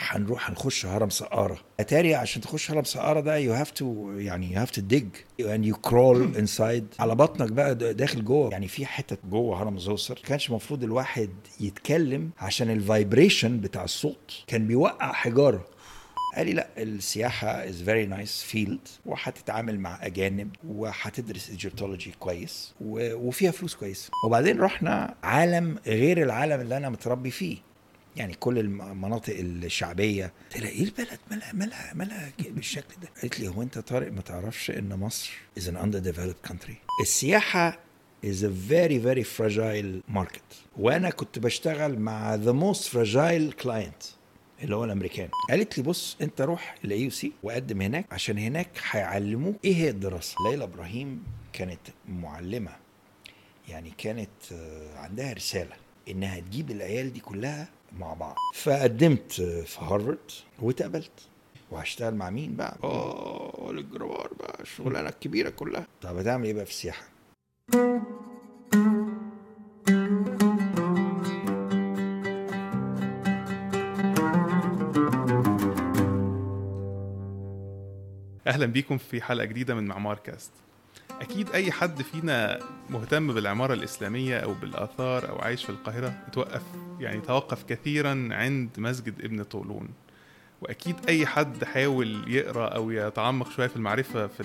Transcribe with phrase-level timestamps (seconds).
[0.00, 1.58] هنروح هنخش هرم سقارة.
[1.80, 5.06] أتاري عشان تخش هرم سقارة ده you have to يعني you have to dig
[5.40, 7.00] and you crawl inside.
[7.00, 8.50] على بطنك بقى داخل جوه.
[8.50, 10.14] يعني في حتت جوه هرم زوسر.
[10.26, 11.30] كانش المفروض الواحد
[11.60, 15.64] يتكلم عشان ال vibration بتاع الصوت كان بيوقع حجارة.
[16.34, 22.74] قال لي لا السياحة is very nice field وهتتعامل مع أجانب وهتدرس Egyptology كويس.
[22.80, 24.10] وفيها فلوس كويسة.
[24.26, 27.56] وبعدين رحنا عالم غير العالم اللي أنا متربي فيه.
[28.16, 30.32] يعني كل المناطق الشعبية.
[30.56, 33.08] لها إيه البلد؟ مالها مالها مالها بالشكل ده.
[33.22, 36.74] قالت لي هو أنت طارق ما تعرفش إن مصر is an underdeveloped country?
[37.00, 37.78] السياحة
[38.26, 40.54] is a very very fragile market.
[40.76, 44.14] وأنا كنت بشتغل مع the most fragile client.
[44.62, 45.28] اللي هو الأمريكان.
[45.50, 50.36] قالت لي بص أنت روح ال AUC وقدم هناك عشان هناك هيعلموك إيه هي الدراسة.
[50.50, 52.70] ليلى إبراهيم كانت معلمة.
[53.68, 54.28] يعني كانت
[54.96, 55.76] عندها رسالة
[56.08, 57.68] إنها تجيب العيال دي كلها
[57.98, 58.36] مع بعض.
[58.54, 60.18] فقدمت في هارفارد
[60.58, 61.10] واتقبلت.
[61.70, 65.86] وهشتغل مع مين بقى؟ آه الجروار بقى الشغلانة الكبيرة كلها.
[66.02, 67.04] طب هتعمل إيه بقى في السياحة؟
[78.54, 80.52] أهلا بيكم في حلقة جديدة من معمار كاست.
[81.20, 82.58] أكيد أي حد فينا
[82.90, 86.62] مهتم بالعمارة الإسلامية أو بالآثار أو عايش في القاهرة اتوقف
[87.00, 89.88] يعني توقف كثيرا عند مسجد ابن طولون.
[90.62, 94.44] وأكيد أي حد حاول يقرأ أو يتعمق شوية في المعرفة في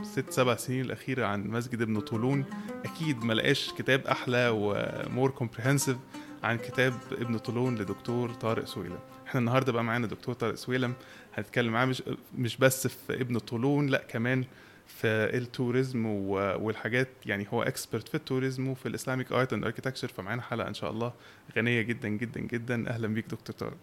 [0.00, 2.44] الست سبع سنين الأخيرة عن مسجد ابن طولون
[2.84, 5.96] أكيد ما لقاش كتاب أحلى و more comprehensive
[6.42, 8.98] عن كتاب ابن طولون لدكتور طارق سويلم
[9.34, 10.94] إحنا النهارده بقى معانا دكتور طارق سويلم
[11.34, 12.02] هنتكلم معاه مش
[12.38, 14.44] مش بس في ابن طولون لا كمان
[14.86, 19.64] في ال tourism والحاجات يعني هو expert في ال tourism وفي ال Islamic art and
[19.64, 21.12] architecture فمعانا حلقة إن شاء الله
[21.56, 22.88] غنية جدا جدا جدا.
[22.90, 23.76] أهلا بيك دكتور طارق.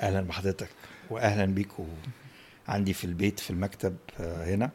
[0.00, 0.68] أهلا بحضرتك
[1.10, 1.88] واهلا بيكم
[2.68, 4.70] عندي في البيت في المكتب هنا.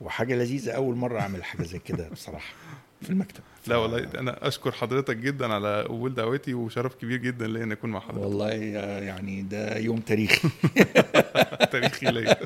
[0.00, 2.52] وحاجة لذيذة أول مرة أعمل حاجة زي كده بصراحة.
[3.02, 3.40] في المكتب.
[3.66, 7.90] لا والله أنا أشكر حضرتك جدا على قبول دعوتي وشرف كبير جدا ليا ان أكون
[7.90, 8.18] مع حضرتك.
[8.24, 10.48] والله يعني ده يوم تاريخي.
[11.72, 12.36] تاريخي ليا.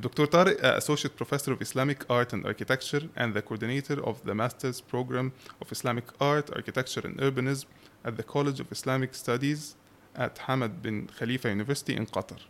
[0.00, 4.80] دكتور طارق associate professor of Islamic art and architecture and the coordinator of the master's
[4.92, 5.30] program
[5.62, 7.66] of Islamic art architecture and urbanism
[8.08, 9.60] at the College of Islamic Studies
[10.18, 12.40] at حمد بن خليفة University in قطر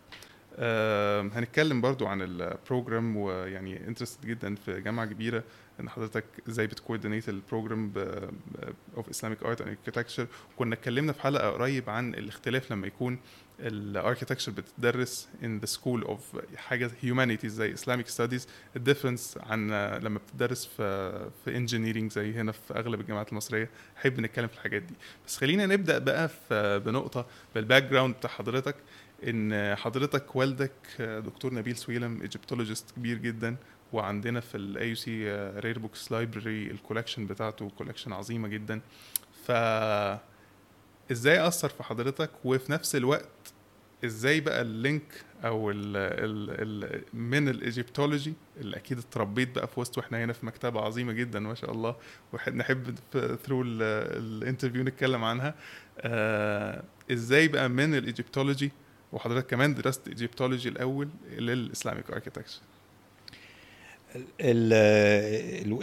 [1.34, 5.44] هنتكلم برضو عن ال program ويعني interested جدا في جامعة كبيرة
[5.80, 7.92] إن حضرتك إزاي بت coordinate ال program
[8.96, 13.18] of Islamic art and architecture كنا اتكلمنا في حلقة قريب عن الاختلاف لما يكون
[13.60, 16.22] ال architecture بتدرس in the school of
[16.56, 19.70] حاجة humanities زي Islamic studies ال difference عن
[20.02, 23.70] لما بتدرس في في engineering زي هنا في أغلب الجامعات المصرية.
[23.96, 24.94] نحب نتكلم في الحاجات دي.
[25.26, 28.76] بس خلينا نبدأ بقى في بنقطة بال background بتاع حضرتك.
[29.28, 33.56] إن حضرتك والدك دكتور نبيل سويلم Egyptologist كبير جدا
[33.92, 38.80] وعندنا في ال AUC rare books library ال collection بتاعته collection عظيمة جدا.
[39.44, 39.50] ف
[41.12, 43.28] إزاي أثر في حضرتك؟ وفي نفس الوقت
[44.04, 49.66] إزاي بقى ال link أو ال ال ال من ال Egyptology اللي أكيد اتربيت بقى
[49.66, 51.96] في وسط وإحنا هنا في مكتبة عظيمة جدا ما شاء الله
[52.32, 52.94] ونحب
[53.44, 55.54] through ال interview نتكلم عنها
[56.00, 56.82] آه
[57.12, 58.72] إزاي بقى من ال Egyptology
[59.12, 61.08] وحضرتك كمان درست Egyptology الأول
[61.38, 62.60] للاسلاميك اركيتكتشر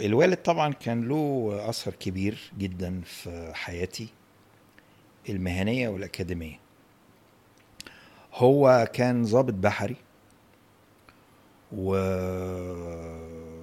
[0.00, 4.08] الوالد طبعا كان له أثر كبير جدا في حياتي
[5.28, 6.58] المهنية والأكاديمية.
[8.34, 9.96] هو كان ضابط بحري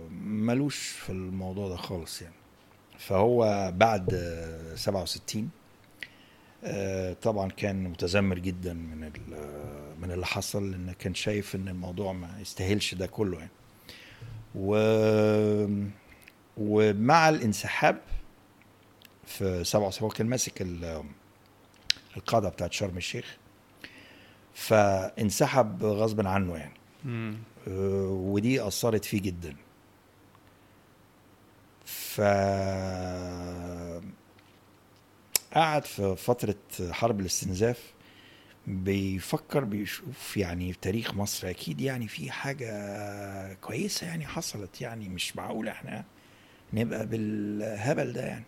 [0.09, 2.35] وملوش في الموضوع ده خالص يعني.
[2.99, 4.15] فهو بعد
[4.75, 5.49] 67
[7.21, 9.11] طبعا كان متذمر جدا من
[10.01, 13.51] من اللي حصل لأن كان شايف إن الموضوع ما يستاهلش ده كله يعني.
[14.55, 14.75] و
[16.57, 18.01] ومع الانسحاب
[19.25, 20.67] في 77 كان ماسك
[22.17, 23.37] القاده بتاعت شرم الشيخ
[24.53, 26.73] فانسحب غصب عنه يعني.
[27.05, 27.37] مم.
[27.67, 29.55] ودي أثرت فيه جدا.
[31.85, 32.21] ف
[35.53, 36.55] قعد في فترة
[36.91, 37.93] حرب الاستنزاف.
[38.67, 41.49] بيفكر بيشوف يعني تاريخ مصر.
[41.49, 46.03] أكيد يعني في حاجة كويسة يعني حصلت يعني مش معقول إحنا
[46.73, 48.45] نبقى بالهبل ده يعني.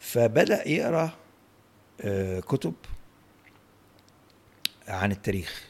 [0.00, 1.10] فبدأ يقرأ
[2.40, 2.74] كتب
[4.88, 5.68] عن التاريخ.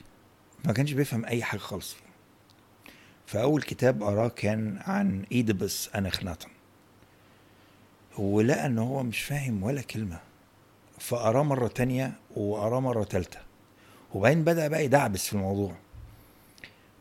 [0.64, 1.96] ما كانش بيفهم أي حاجة خالص
[3.26, 6.50] فأول كتاب قراه كان عن إيدبس أنخناتون
[8.18, 10.20] ولقى إن هو مش فاهم ولا كلمة.
[11.00, 13.38] فقراه مرة تانية وقراه مرة تالتة.
[14.14, 15.74] وبعدين بدأ بقى يدعبس في الموضوع.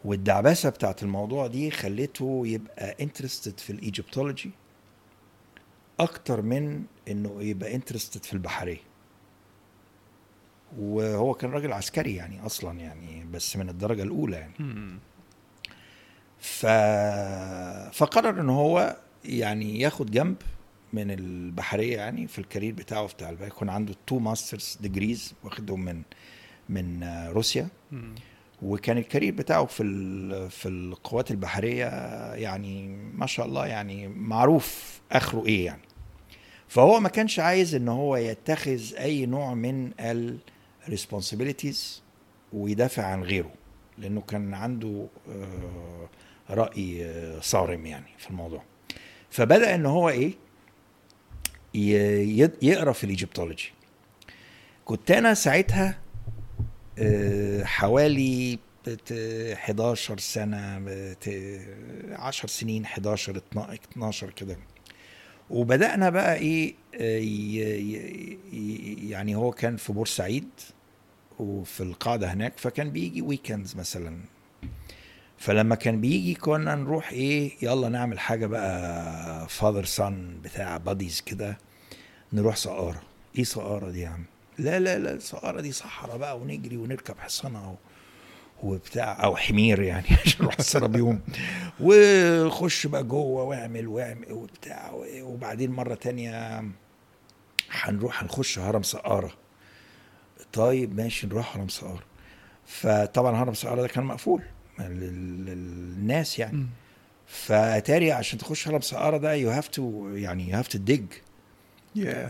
[0.05, 4.51] والدعبسة بتاعت الموضوع دي خلته يبقى interested في ال Egyptology
[5.99, 8.77] أكتر من إنه يبقى interested في البحرية.
[10.79, 14.53] وهو كان راجل عسكري يعني أصلا يعني بس من الدرجة الأولى يعني.
[16.39, 16.65] ف...
[17.95, 20.35] فقرر إن هو يعني ياخد جنب
[20.93, 23.31] من البحرية يعني في ال career بتاعه بتاع.
[23.41, 26.01] يكون عنده two master's degrees واخدهم من
[26.69, 28.15] من روسيا مم.
[28.61, 31.85] وكان ال career بتاعه في في القوات البحرية
[32.33, 35.81] يعني ما شاء الله يعني معروف آخره إيه يعني
[36.67, 39.91] فهو ما كانش عايز إن هو يتخذ أي نوع من
[40.87, 42.03] ال responsibilities
[42.53, 43.51] ويدافع عن غيره
[43.97, 46.09] لأنه كان عنده آه،
[46.49, 48.63] رأي آه، صارم يعني في الموضوع
[49.29, 50.33] فبدأ إن هو إيه
[51.73, 53.71] يقرأ في الإيجيبتولوجي.
[54.85, 55.99] كنت أنا ساعتها
[56.99, 59.11] آه، حوالي بت-
[59.53, 61.61] 11 سنة بت-
[62.11, 64.57] 10 سنين 11 12 12 كده.
[65.49, 67.19] وبدأنا بقى إيه آه،
[69.09, 70.49] يعني هو كان في بورسعيد
[71.39, 74.17] وفي القاعدة هناك فكان بيجي weekends مثلا.
[75.39, 81.57] فلما كان بيجي كنا نروح إيه يلا نعمل حاجة بقى father son بتاع buddies كده
[82.33, 83.01] نروح سقارة.
[83.37, 84.25] إيه سقارة دي يا عم؟
[84.57, 87.75] لا لا لا سقارة دي صحراء بقى ونجري ونركب حصنة و...
[88.63, 91.21] وبتاع أو حمير يعني عشان نروح السنا بيهم.
[91.79, 94.91] وخش بقى جوه واعمل واعمل وبتاع
[95.21, 96.63] وبعدين مرة تانية
[97.71, 99.31] هنروح هنخش هرم سقارة.
[100.53, 102.03] طيب ماشي نروح هرم سقارة.
[102.65, 104.41] فطبعا هرم سقارة ده كان مقفول.
[104.87, 106.57] للناس يعني.
[106.57, 106.67] مم.
[107.27, 111.05] فأتاري عشان تخش هرم سقارة ده you have to يعني you have to dig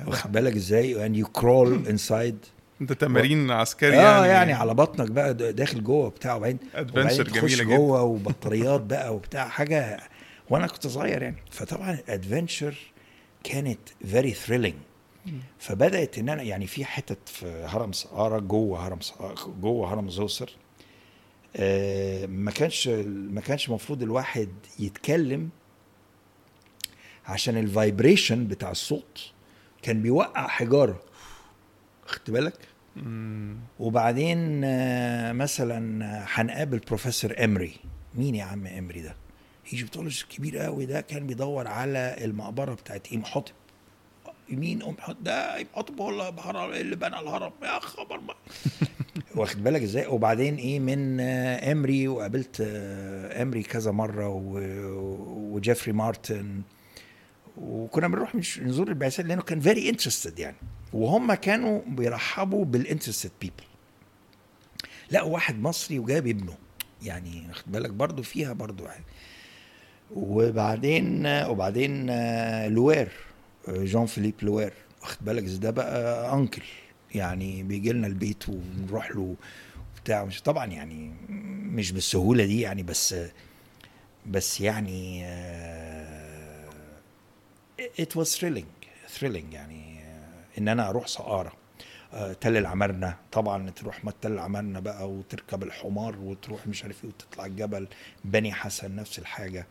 [0.08, 2.48] واخد بالك إزاي؟ and you crawl inside.
[2.82, 4.28] ده تمارين عسكري آه يعني.
[4.28, 6.60] يعني على بطنك بقى داخل جوه بتاع وبعدين
[6.94, 7.76] تخش جميلة جدا.
[7.76, 10.00] جوه وبطاريات بقى وبتاع حاجة
[10.50, 11.36] وأنا كنت صغير يعني.
[11.52, 12.76] فطبعا ال adventure
[13.44, 14.76] كانت very thrilling
[15.60, 20.50] فبدأت إن أنا يعني في حتت في هرم سقارة جوه هرم سقارة جوه هرم زوسر.
[20.50, 20.69] آه،
[22.28, 24.50] ما كانش ما كانش المفروض الواحد
[24.80, 25.50] يتكلم
[27.26, 29.32] عشان ال vibration بتاع الصوت
[29.82, 31.02] كان بيوقع حجارة.
[32.06, 32.58] خدت بالك.
[33.80, 37.74] وبعدين آه، مثلا آه، هنقابل بروفيسور امري
[38.16, 39.16] مين يا عم امري ده؟
[39.74, 43.12] Egyptologist كبير قوي ده كان بيدور على المقبرة بتاعت
[44.50, 48.34] امحotep مين امحotep ده امحotep هو اللي بحر- اللي بنى الهرم؟ يا خبر ما
[49.36, 51.20] واخد بالك إزاي؟ وبعدين إيه من
[51.72, 52.62] إمري وقابلت
[53.42, 56.62] إمري كذا مرة وجيفري مارتن.
[57.58, 60.56] وكنا بنروح نزور البعثات لأنه كان very interested يعني.
[60.94, 63.54] وهم كانوا بيرحبوا بال interested people
[65.12, 66.54] لقوا واحد مصري وجاب ابنه.
[67.04, 69.04] يعني واخد بالك برضو فيها برضو يعني.
[70.16, 73.12] وبعدين وبعدين آه، لوير.
[73.68, 76.62] جون فيليب لوير واخد بالك؟ ده بقى uncle
[77.16, 79.36] يعني بيجي لنا البيت ونروح له
[80.04, 81.12] بتاع مش طبعا يعني
[81.76, 83.16] مش بالسهولة دي يعني بس
[84.28, 85.26] بس يعني
[88.02, 88.70] it was thrilling
[89.20, 91.54] thrilling يعني آه، إن أنا أروح سقارة.
[92.14, 93.16] آه، تل العمارنة.
[93.32, 97.88] طبعا تروح ما تل العمارنة بقى وتركب الحمار وتروح مش عارف إيه وتطلع الجبل.
[98.26, 99.68] بني حسن نفس الحاجة.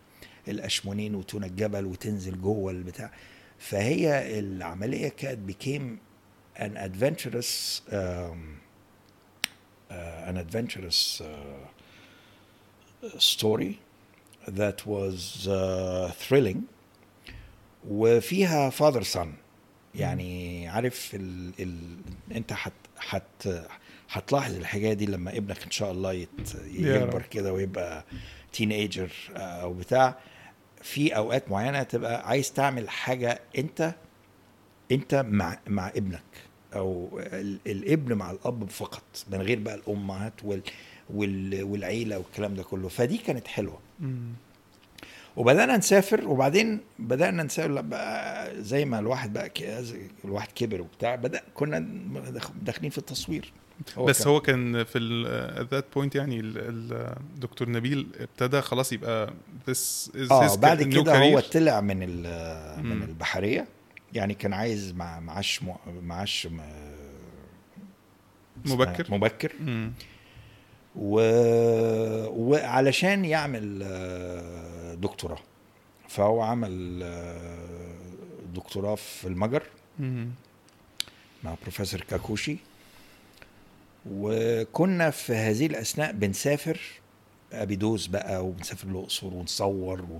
[0.48, 3.10] الأشمونين وتون الجبل وتنزل جوه البتاع.
[3.58, 5.98] فهي العملية كانت became
[6.60, 8.60] an adventurous um,
[9.90, 11.26] uh, an adventurous uh,
[13.18, 13.72] story
[14.46, 16.62] that was uh, thrilling.
[17.88, 19.28] وفيها father son.
[19.94, 21.98] يعني عارف ال ال
[22.36, 23.48] انت حت حت
[24.10, 26.28] هتلاحظ الحكاية دي لما ابنك إن شاء الله يت
[26.66, 27.22] يكبر.
[27.22, 28.04] كده ويبقى
[28.52, 30.18] تين ايجر أو بتاع.
[30.82, 33.94] في أوقات معينة تبقى عايز تعمل حاجة أنت
[34.92, 36.22] أنت مع مع ابنك
[36.74, 40.62] أو ال- الابن مع الأب فقط من غير بقى الأمهات وال
[41.14, 42.88] وال والعيلة والكلام ده كله.
[42.88, 43.78] فدي كانت حلوة.
[44.00, 44.32] مم.
[45.36, 49.50] وبدأنا نسافر وبعدين بدأنا نسافر بقى زي ما الواحد بقى
[50.24, 51.78] الواحد كبر وبتاع بدأ كنا
[52.30, 53.52] داخ- داخلين في التصوير.
[53.98, 58.92] بس كان- هو كان في ال that point يعني ال- ال- الدكتور نبيل ابتدى خلاص
[58.92, 59.32] يبقى
[59.70, 61.40] this is آه بعد كده هو.
[61.40, 63.02] طلع من من.
[63.02, 63.66] البحرية
[64.12, 65.60] يعني كان عايز مع معاش
[66.02, 66.48] معاش
[68.66, 69.92] مبكر مبكر مم.
[70.96, 71.20] و...
[72.28, 73.78] وعلشان يعمل
[75.00, 75.38] دكتوراه
[76.08, 76.98] فهو عمل
[78.54, 79.62] دكتوراه في المجر
[79.98, 80.28] مم.
[81.44, 82.56] مع بروفيسور كاكوشي
[84.10, 86.80] وكنا في هذه الأثناء بنسافر
[87.52, 90.18] أبيدوس بقى وبنسافر الأقصر ونصور و...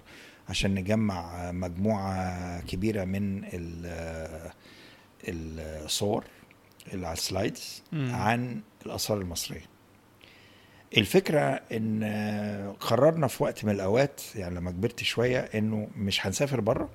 [0.49, 4.45] عشان نجمع مجموعة كبيرة من ال-
[5.85, 6.25] الصور
[6.93, 7.83] اللي على السلايدز.
[7.93, 9.67] عن الآثار المصرية.
[10.97, 11.41] الفكرة
[11.73, 12.05] إن
[12.81, 16.89] قررنا في وقت من الأوقات يعني لما كبرت شوية إنه مش هنسافر بره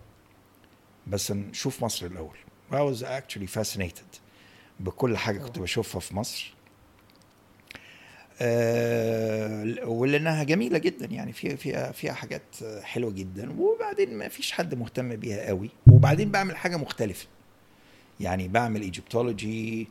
[1.07, 2.37] بس نشوف مصر الأول.
[2.71, 4.19] I was actually fascinated
[4.79, 6.53] بكل حاجة كنت بشوفها في مصر.
[9.85, 12.41] ولأنها جميلة جدا يعني فيها فيها فيها حاجات
[12.81, 15.69] حلوة جدا وبعدين ما فيش حد مهتم بيها قوي.
[15.87, 17.27] وبعدين بعمل حاجة مختلفة.
[18.19, 19.87] يعني بعمل Egyptology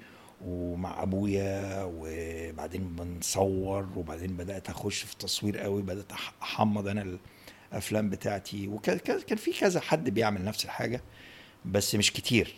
[0.46, 7.18] ومع أبويا وبعدين بنصور وبعدين بدأت أخش في التصوير قوي بدأت أحمض أنا
[7.72, 8.68] الأفلام بتاعتي.
[8.68, 11.02] وكان كان كان في كذا حد بيعمل نفس الحاجة
[11.64, 12.54] بس مش كتير.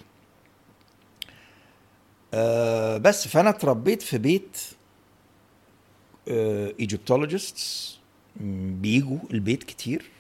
[2.35, 4.59] آه بس فأنا اتربيت في بيت
[6.29, 7.99] Egyptologists
[8.81, 10.11] بيجوا البيت كتير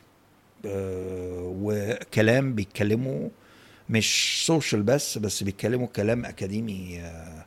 [0.66, 3.28] آه وكلام بيتكلموا
[3.90, 7.44] مش سوشيال بس بس بيتكلموا كلام أكاديمي آه،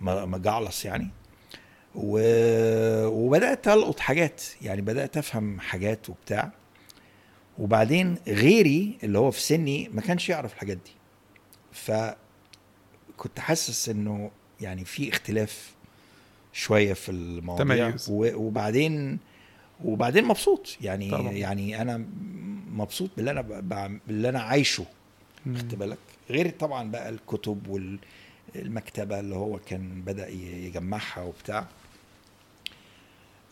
[0.00, 1.10] مجعلص يعني.
[1.94, 6.52] وبدأت ألقط حاجات يعني بدأت أفهم حاجات وبتاع
[7.58, 10.92] وبعدين غيري اللي هو في سني ما كانش يعرف الحاجات دي
[11.72, 15.74] فكنت حاسس إنه يعني في اختلاف
[16.56, 17.94] شوية في المواضيع.
[18.36, 19.18] وبعدين
[19.84, 21.32] وبعدين مبسوط يعني طبعا.
[21.32, 22.04] يعني أنا
[22.72, 23.40] مبسوط باللي أنا.
[24.06, 24.84] باللي أنا عايشه.
[25.56, 25.98] خدت بالك
[26.30, 27.68] غير طبعا بقى الكتب
[28.54, 31.66] والمكتبه اللي هو كان بدأ يجمعها وبتاع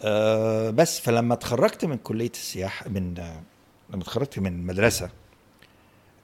[0.03, 3.15] أه بس فلما اتخرجت من كلية السياحه من
[3.91, 5.11] لما اتخرجت من مدرسة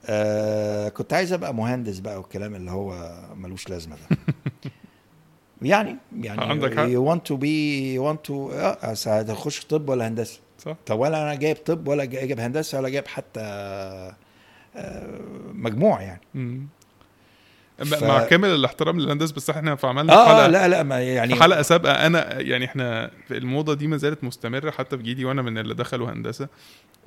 [0.07, 4.17] أه كنت عايز أبقى مهندس بقى والكلام اللي هو ملوش لازمة ده
[5.62, 6.87] يعني يعني عندك حق.
[6.87, 10.99] you want to be you want to آه أصل هتخش طب ولا هندسة صح طب
[10.99, 13.40] ولا أنا جايب طب ولا جا- جايب هندسة ولا جايب حتى
[14.76, 15.21] آه،
[15.52, 16.21] مجموع يعني.
[17.85, 21.01] ف- مع كامل الاحترام للهندسة بس إحنا في عملنا آه حلقة آه، لا لا ما
[21.03, 21.93] يعني حلقة سابقة.
[22.07, 25.75] أنا يعني إحنا في الموضة دي ما زالت مستمرة حتى في جيلي وأنا من اللي
[25.75, 26.49] دخلوا هندسة.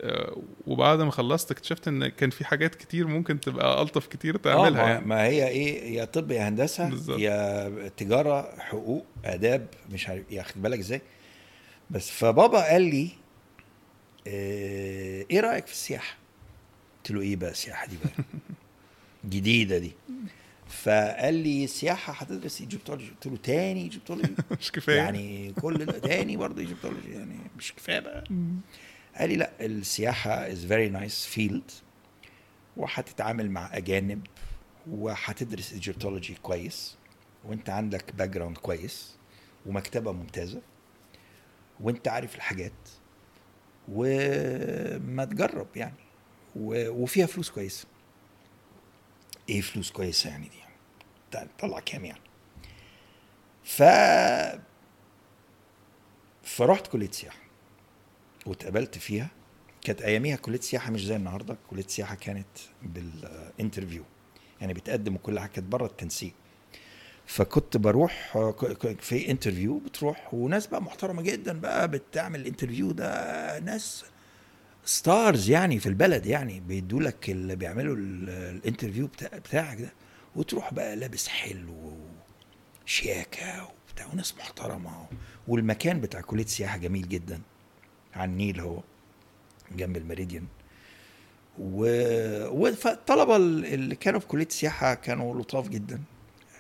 [0.02, 0.38] آه،
[0.68, 4.84] وبعد ما خلصت اكتشفت إن كان في حاجات كتير ممكن تبقى ألطف كتير آه تعملها
[4.84, 5.06] ما, يعني.
[5.06, 7.20] ما هي إيه يا طب يا هندسة بالظبط.
[7.20, 11.02] يا تجارة حقوق آداب مش عارف يا خد بالك إزاي؟
[11.90, 13.10] بس فبابا قال لي
[14.28, 16.16] آه، إيه رأيك في السياحة؟
[16.98, 18.26] قلت له إيه بقى السياحة دي بقى؟
[19.30, 19.92] جديدة دي.
[20.82, 24.96] فقال لي السياحه هتدرس Egyptology قلت له تاني Egyptology مش كفاية.
[24.98, 28.24] يعني كل تاني برضه Egyptology يعني مش كفاية بقى.
[29.16, 31.72] قال لي لا السياحة is very nice field
[32.78, 34.28] وهتتعامل مع أجانب
[34.90, 36.96] وهتدرس Egyptology كويس
[37.44, 39.16] وانت عندك background كويس
[39.66, 40.62] ومكتبة ممتازة
[41.80, 42.74] وانت عارف الحاجات
[43.88, 45.96] وما تجرب يعني
[46.56, 47.88] وفيها فلوس كويسة.
[49.50, 50.63] إيه فلوس كويسة يعني دي؟
[51.60, 52.22] طلع كام يعني.
[53.64, 53.84] ف
[56.44, 57.38] فرحت كلية سياحة.
[58.46, 59.28] واتقبلت فيها.
[59.82, 61.58] كانت أياميها كلية سياحة مش زي النهارده.
[61.70, 62.48] كلية سياحة كانت
[62.84, 64.04] بال interview
[64.62, 65.50] يعني بتقدم وكل حاجة.
[65.50, 66.34] كانت بره التنسيق.
[67.26, 68.38] فكنت بروح
[69.00, 70.34] في interview بتروح.
[70.34, 73.60] وناس بقى محترمة جدا بقى بتعمل ال interview ده.
[73.60, 74.06] ناس
[74.86, 76.60] stars يعني في البلد يعني.
[76.60, 79.94] بيدوا لك اللي بيعملوا ال- ال interview بتاع بتاعك ده.
[80.36, 81.98] وتروح بقى لابس حلو
[82.86, 85.06] وشياكة وبتاع وناس محترمة
[85.48, 87.42] والمكان بتاع كلية السياحه جميل جدا
[88.16, 88.80] على النيل هو
[89.72, 90.46] جنب الميريديان
[91.60, 91.86] و...
[92.48, 96.02] و- فالطلبة اللي كانوا في كلية السياحه كانوا لطاف جدا.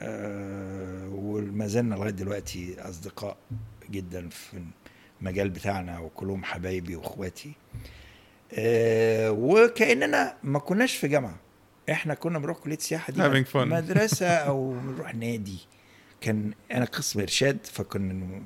[0.01, 3.38] آه، وما زلنا لغاية دلوقتي أصدقاء
[3.89, 4.63] جدا في
[5.22, 7.51] المجال بتاعنا وكلهم حبايبي وإخواتي.
[8.53, 11.36] آه، وكأننا ما كناش في جامعة.
[11.91, 13.21] إحنا كنا بنروح كلية السياحه دي.
[13.75, 15.57] مدرسة أو بنروح نادي.
[16.21, 18.41] كان أنا قسم إرشاد فكنا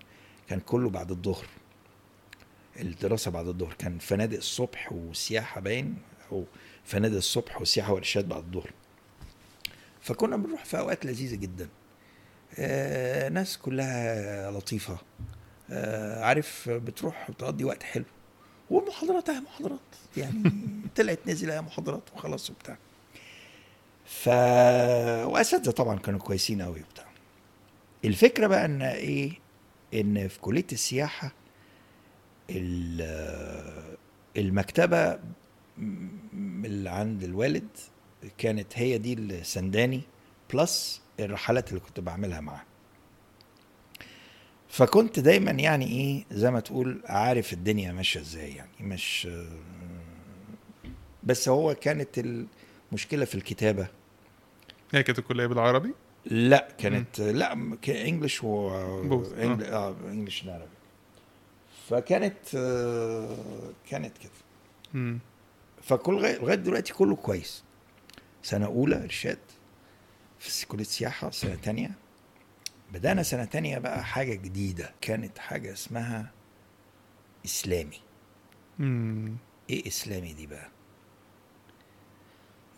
[0.49, 1.45] كان كله بعد الظهر.
[2.79, 3.73] الدراسة بعد الظهر.
[3.73, 5.95] كان فنادق الصبح وسياحة باين
[6.31, 6.45] أو
[6.85, 8.71] فنادق الصبح وسياحة وإرشاد بعد الظهر.
[10.01, 11.69] فكنا بنروح في أوقات لذيذة جدا.
[12.59, 14.97] آه ناس كلها لطيفة.
[15.71, 18.05] آه عارف بتروح بتقضي وقت حلو.
[18.69, 19.79] والمحاضرات اهي محاضرات.
[20.17, 20.43] يعني
[20.97, 22.77] طلعت نزل محاضرات وخلاص وبتاع.
[24.07, 24.27] ف
[25.27, 27.05] وأساتذة طبعا كانوا كويسين قوي وبتاع.
[28.05, 29.31] الفكرة بقى إن إيه؟
[29.93, 31.31] إن في كلية السياحة
[32.49, 33.97] ال-
[34.37, 35.19] المكتبة
[36.65, 37.67] اللي عند الوالد
[38.37, 40.01] كانت هي دي اللي سنداني
[40.53, 42.63] بلس الرحلات اللي كنت بعملها معاه.
[44.69, 49.27] فكنت دايما يعني إيه؟ زي ما تقول عارف الدنيا ماشية إزاي يعني مش
[51.23, 52.19] بس هو كانت
[52.89, 53.87] المشكلة في الكتابة.
[54.93, 55.93] هي كانت الكلية بالعربي؟
[56.25, 57.53] لا كانت لا
[57.89, 58.69] إنجلش و.
[59.35, 60.67] إنجل- آه إنجلش عربي.
[61.89, 63.37] فكانت آه،
[63.89, 64.31] كانت كده.
[64.93, 65.19] مم.
[65.81, 67.63] فكل لغاية دلوقتي كله كويس.
[68.43, 69.39] سنة أولى إرشاد
[70.39, 71.91] في كلية سياحة سنة تانية.
[72.93, 74.91] بدأنا سنة تانية بقى حاجة جديدة.
[75.01, 76.31] كانت حاجة اسمها
[77.45, 77.99] إسلامي.
[78.79, 79.35] مم.
[79.69, 80.69] إيه إسلامي دي بقى؟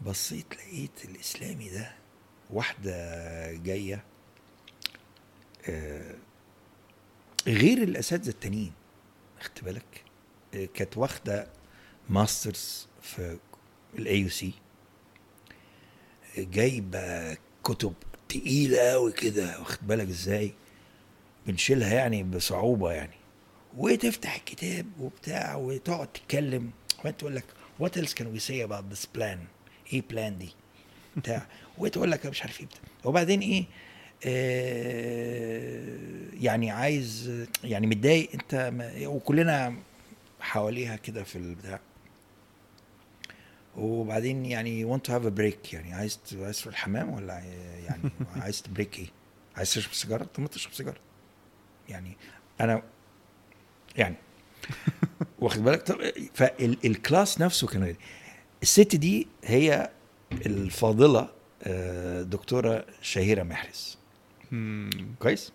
[0.06, 1.92] بصيت لقيت الإسلامي ده
[2.50, 2.94] واحدة
[3.52, 4.04] جاية
[5.70, 6.16] آه،
[7.48, 8.74] غير الأساتذة التانيين
[9.40, 10.04] خدت بالك؟
[10.54, 11.48] آه، كانت واخدة
[12.10, 13.38] masters في
[14.00, 14.54] ال AUC
[16.38, 17.94] جايبة كتب
[18.30, 20.54] تقيلة قوي كده واخد بالك إزاي؟
[21.48, 23.16] بنشيلها يعني بصعوبة يعني.
[23.78, 26.72] وتفتح الكتاب وبتاع وتقعد تتكلم
[27.06, 27.46] وانت تقول لك
[27.80, 29.40] what else can we see about this plan
[29.94, 30.50] إيه plan دي
[31.18, 31.46] بتاع.
[31.78, 32.82] وتقول لك مش عارف إيه بتاع.
[33.06, 33.66] وبعدين إيه؟
[34.26, 36.10] آه
[36.42, 37.32] يعني عايز
[37.64, 38.30] يعني متضايق.
[38.34, 38.74] أنت
[39.06, 39.76] وكلنا
[40.40, 41.80] حواليها كده في البتاع.
[43.78, 45.74] وبعدين يعني want to have a break.
[45.74, 47.34] يعني عايز عايز تروح الحمام ولا
[47.86, 48.10] يعني
[48.44, 49.08] عايز ت break إيه؟
[49.58, 51.00] عايز تشرب سيجارة؟ طب ما تشرب سيجارة.
[51.90, 52.18] يعني
[52.62, 52.84] أنا
[53.96, 54.16] يعني.
[55.40, 56.02] واخد بالك؟ طب
[56.34, 57.96] فال class نفسه كان غير.
[58.62, 59.90] الست دي هي
[60.46, 61.30] الفاضلة
[61.64, 63.98] آه، دكتورة شهيرة محرز.
[65.20, 65.52] كويس؟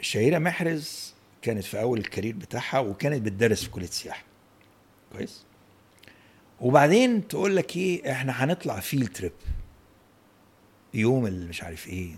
[0.00, 4.24] شهيرة محرز كانت في أول ال career بتاعها وكانت بتدرس في كلية السياحه
[5.12, 5.44] كويس؟
[6.60, 9.32] وبعدين تقول لك إيه إحنا هنطلع field trip
[10.94, 12.14] يوم اللي مش عارف إيه.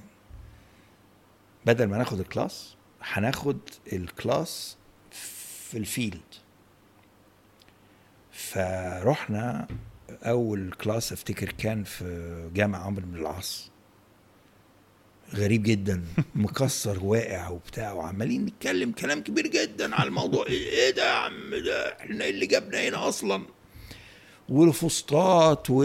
[1.66, 3.58] بدل ما ناخد ال class هناخد
[3.92, 4.76] ال class
[5.10, 6.20] في ال field
[8.40, 9.66] فرحنا
[10.22, 13.70] أول class أفتكر كان في جامع عمرو بن العاص.
[15.34, 20.46] غريب جدا مكسر وواقع وبتاع وعمالين نتكلم كلام كبير جدا على الموضوع.
[20.46, 23.42] إيه ده يا عم ده؟ إحنا إيه اللي جابنا هنا أصلا؟
[24.48, 25.84] والفسطاط و...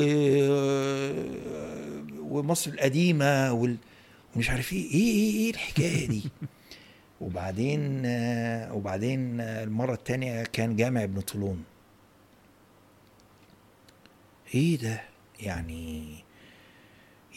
[2.20, 3.76] ومصر القديمة وال...
[4.36, 4.91] ومش عارف إيه.
[4.91, 6.24] إيه إيه, إيه الحكاية دي؟
[7.22, 8.02] وبعدين
[8.72, 11.63] وبعدين المرة الثانية كان جامع ابن طولون.
[14.56, 15.02] إيه ده؟
[15.39, 16.15] يعني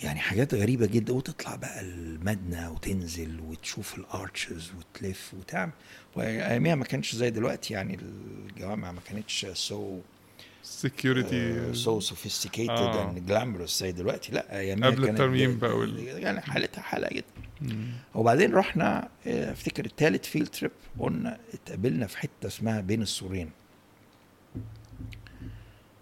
[0.02, 1.12] يعني حاجات غريبة جدا.
[1.12, 5.72] وتطلع بقى المبنى وتنزل وتشوف ال arches وتلف وتعمل.
[6.16, 7.98] وأياميها ما كانش زي دلوقتي يعني.
[8.02, 9.98] الجوامع ما كانتش سو
[10.62, 12.70] security so sophisticated.
[12.70, 14.32] and glamorous زي دلوقتي.
[14.32, 17.24] لا أياميها قبل الترميم بقى وال- يعني حالتها حالة جدا.
[18.14, 23.50] وبعدين رحنا آه، افتكر الثالث field trip قلنا اتقابلنا في حتة اسمها بين السورين.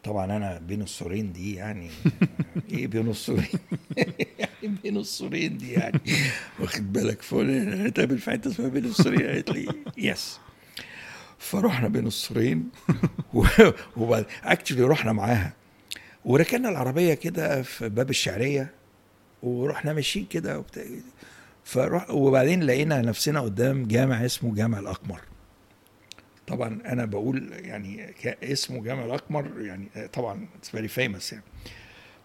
[0.07, 1.91] طبعا أنا بين السورين دي يعني
[2.71, 3.49] إيه بين السورين
[4.39, 6.01] يعني بين السورين دي يعني.
[6.61, 10.39] واخد بالك؟ فقلنا نتقابل في حتة اسمها بين السورين قالت لي yes
[11.39, 12.69] فرحنا بين السورين
[13.97, 15.53] وبعد actually رحنا معاها.
[16.25, 18.71] وركننا العربية كده في باب الشعرية
[19.43, 20.85] ورحنا ماشيين كده وبتاع.
[21.65, 25.21] فروح وبعدين لقينا نفسنا قدام جامع اسمه جامع الأقمر.
[26.47, 31.45] طبعا أنا بقول يعني اسمه جامع الاقمر يعني طبعا it's very famous يعني.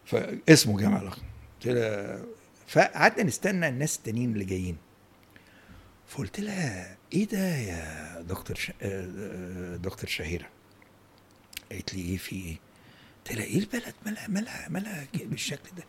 [0.05, 1.25] فاسمه جامع الاقمر
[2.67, 4.77] فقعدنا نستنى الناس التانيين اللي جايين.
[6.07, 8.69] فقلت لها إيه ده يا دكتور ش...
[8.69, 10.49] آه، آه، دكتور شهيرة؟
[11.71, 12.55] قالت لي إيه في إيه؟
[13.17, 15.84] قلت لها إيه البلد؟ مالها مالها مالها بالشكل ده؟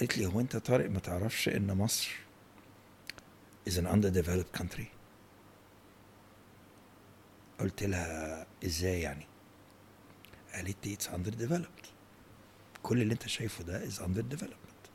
[0.00, 2.10] قالت لي هو أنت طارق ما تعرفش إن مصر
[3.70, 4.86] is an underdeveloped country
[7.62, 9.26] قلت لها إزاي يعني؟
[10.54, 11.86] قالت لي it's underdeveloped
[12.82, 14.90] كل اللي أنت شايفه ده is underdevelopment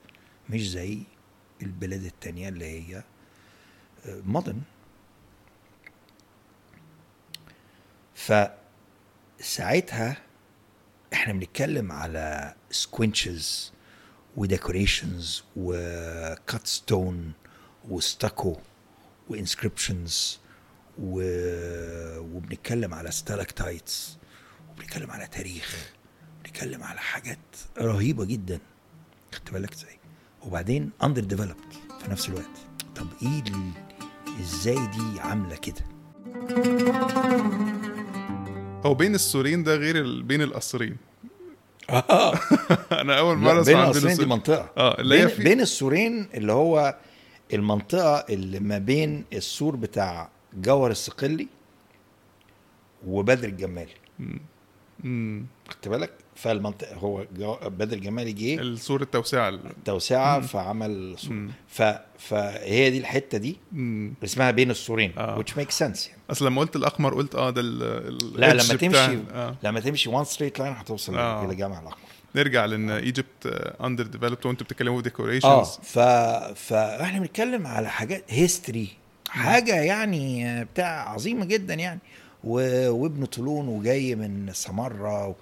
[0.49, 0.99] مش زي
[1.62, 3.03] البلاد التانية اللي هي
[4.06, 4.62] modern
[9.39, 10.17] فساعتها
[11.13, 13.71] إحنا بنتكلم على سكوينشز
[14.38, 17.34] وديكوريشنز وكات ستون
[17.89, 18.58] وستاكو
[19.30, 20.39] وانسكريبشنز
[21.00, 21.22] و...
[22.20, 24.17] وبنتكلم على stalactites
[24.72, 25.92] وبنتكلم على تاريخ
[26.44, 27.38] بنتكلم على حاجات
[27.78, 28.60] رهيبة جدا.
[29.34, 30.00] خدت بالك إزاي؟
[30.46, 32.58] وبعدين underdeveloped في نفس الوقت.
[32.96, 33.72] طب إيه ال...
[34.42, 35.86] إزاي دي عاملة كده؟
[38.86, 40.24] هو بين السورين ده غير ال...
[40.24, 40.98] بين القصرين.
[41.90, 42.34] آه.
[43.02, 44.72] أنا أول مرة بين أسمع عن القصرين دي منطقة.
[44.78, 46.98] آه اللي هي بين, في بين السورين اللي هو
[47.54, 51.48] المنطقة اللي ما بين السور بتاع جوهر الصقلي
[53.08, 53.93] وبدر الجمالي
[55.04, 55.46] مم.
[55.70, 57.56] خدت بالك فالمنطقه هو جو...
[57.63, 61.52] بدر الجمالي جه السور التوسعة ال- توسعه فعمل مم.
[61.67, 61.84] ف...
[62.20, 64.13] فهي دي الحتة دي مم.
[64.24, 65.41] اسمها بين السورين آه.
[65.41, 68.63] which makes sense يعني أصل لما قلت الاقمر قلت آه ده ال ال- لا لما
[68.76, 69.56] تمشي آه.
[69.63, 71.46] لما تمشي one straight line هتوصل آه.
[71.46, 71.98] إلى جامع الاقمر
[72.36, 73.48] نرجع لأن Egypt
[73.84, 76.00] underdeveloped وأنتوا بتتكلموا آه decorations ف...
[76.56, 78.88] فإحنا بنتكلم على حاجات history
[79.30, 82.00] حاجة يعني بتاع عظيمة جدا يعني.
[82.44, 85.36] وابن طولون وجاي من سمرة و...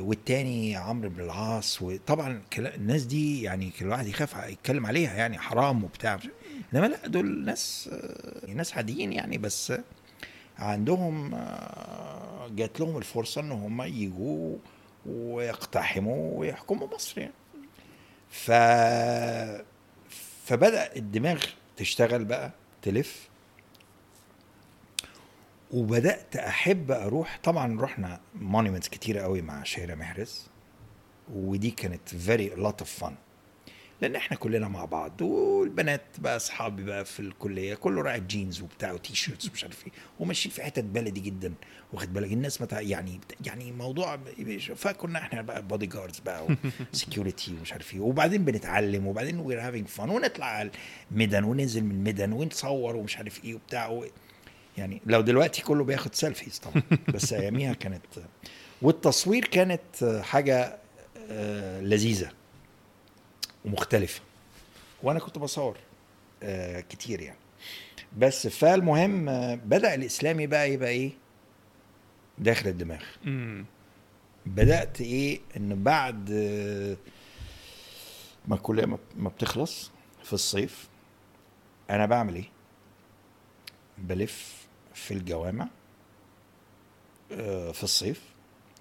[0.00, 1.82] والتاني عمرو بن العاص.
[1.82, 6.18] وطبعا الناس دي يعني كل واحد يخاف يتكلم عليها يعني حرام وبتاع.
[6.74, 7.90] إنما لا دول ناس
[8.48, 9.38] ناس عاديين يعني.
[9.38, 9.72] بس
[10.58, 11.30] عندهم
[12.56, 14.56] جات لهم الفرصة إن هم يجوا
[15.06, 17.32] ويقتحموا ويحكموا مصر يعني.
[18.30, 18.50] ف
[20.44, 21.44] فبدأ الدماغ
[21.78, 23.28] تشتغل بقى تلف.
[25.70, 30.46] وبدأت أحب أروح طبعا رحنا monuments كتيرة قوي مع شهيره محرز
[31.34, 33.14] ودي كانت very lot of fun
[34.00, 38.92] لأن إحنا كلنا مع بعض والبنات بقى أصحابي بقى في الكلية كله راعي جينز وبتاع
[38.92, 39.92] و T-shirts ومش عارف إيه.
[40.18, 41.54] وماشيين في حتت بلدي جدا
[41.92, 42.80] واخد بالك؟ الناس متع...
[42.80, 44.18] يعني يعني موضوع
[44.76, 46.46] فكنا إحنا بقى bodyguards بقى
[46.92, 48.00] و security ومش عارف إيه.
[48.00, 50.68] وبعدين بنتعلم وبعدين we're having fun ونطلع
[51.10, 54.04] الميدان وننزل من الميدان ونصور ومش عارف إيه وبتاع و...
[54.78, 56.82] يعني لو دلوقتي كله بياخد selfies طبعا.
[57.14, 58.02] بس أياميها كانت
[58.82, 60.78] والتصوير كانت حاجة
[61.30, 62.30] آه، لذيذة.
[63.68, 64.20] ومختلفه
[65.02, 65.76] وأنا كنت بصور
[66.42, 67.38] آه، كتير يعني.
[68.18, 71.10] بس فالمهم آه، بدأ الإسلامي بقى يبقى إيه؟
[72.38, 73.02] داخل الدماغ.
[73.24, 73.64] مم.
[74.46, 76.96] بدأت إيه؟ إن بعد آه،
[78.48, 78.84] ما الكلية
[79.16, 79.90] ما- بتخلص
[80.24, 80.88] في الصيف
[81.90, 82.48] أنا بعمل إيه؟
[83.98, 85.68] بلف في الجوامع
[87.32, 88.22] آه، في الصيف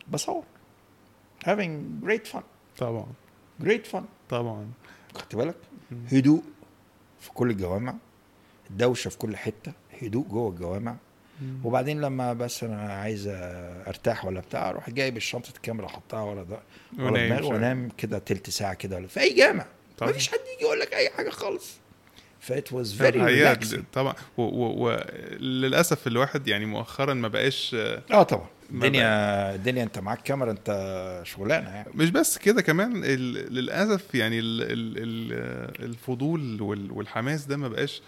[0.07, 0.43] بصور.
[1.45, 2.41] Having great fun.
[2.77, 3.05] طبعا.
[3.63, 4.01] Great fun.
[4.29, 4.67] طبعا.
[5.15, 5.55] خدت بالك؟
[6.11, 6.43] هدوء
[7.19, 7.95] في كل الجوامع
[8.69, 10.95] دوشة في كل حتة هدوء جوه الجوامع.
[11.63, 13.27] وبعدين لما بس أنا عايز
[13.87, 16.59] أرتاح ولا بتاع أروح جايب الشنطة الكاميرا أحطها ورا ده
[16.99, 17.47] ورا دماغي.
[17.47, 19.65] وانام كده تلت ساعة كده ولا في أي جامع.
[19.97, 20.11] طبعا.
[20.11, 21.77] مفيش حد يجي يقول لك أي حاجة خالص.
[22.39, 23.21] ف it was very
[23.93, 24.13] طبعا.
[24.37, 27.75] وللاسف الواحد يعني مؤخرا ما بقاش
[28.11, 28.47] آه طبعا.
[28.71, 31.89] الدنيا الدنيا انت معاك كاميرا انت شغلانة يعني.
[31.95, 38.01] مش بس كده كمان للأسف يعني ال ال ال الفضول وال- والحماس ده ما بقاش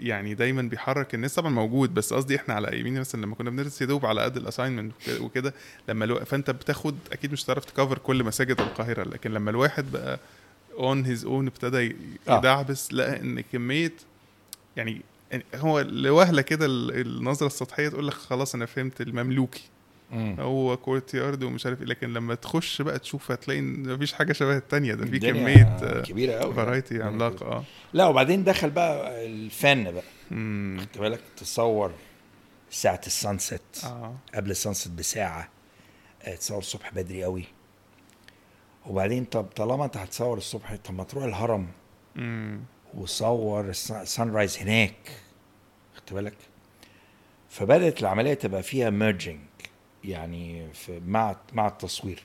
[0.00, 1.34] يعني دايما بيحرك الناس.
[1.34, 4.36] طبعا موجود بس قصدي إحنا على ايامينا مثلا لما كنا بندرس يا دوب على قد
[4.36, 5.54] ال assignment وكده
[5.88, 6.20] لما ألو...
[6.24, 10.18] فأنت بتاخد أكيد مش هتعرف ت cover كل مساجد القاهرة لكن لما الواحد بقى
[10.78, 11.96] on his own ابتدى
[12.28, 12.38] آه.
[12.38, 13.92] يدعبس لقى إن كمية
[14.76, 15.00] يعني
[15.30, 19.62] يعني هو لوهلة كده ال- النظرة السطحية تقول لك خلاص أنا فهمت المملوكي.
[20.14, 24.56] هو courtyard ومش عارف إيه لكن لما تخش بقى تشوف هتلاقي إن مفيش حاجة شبه
[24.56, 24.94] التانية.
[24.94, 27.64] ده في كمية كبيرة قوي variety عملاقة آه.
[27.92, 30.02] لا وبعدين دخل بقى الفن بقى.
[30.80, 31.92] خدت بالك؟ تصور
[32.70, 33.62] ساعة ال sunset.
[33.84, 34.14] آه.
[34.34, 35.48] قبل ال sunset بساعة
[36.22, 37.44] آه، تصور الصبح بدري قوي
[38.86, 41.66] وبعدين طب طالما أنت هتصور الصبح طب ما تروح الهرم.
[42.16, 42.60] مم.
[42.94, 44.96] وصور ال sunrise هناك.
[45.96, 46.34] خدت بالك؟
[47.50, 49.40] فبدأت العملية تبقى فيها merging
[50.06, 52.22] يعني في مع مع التصوير.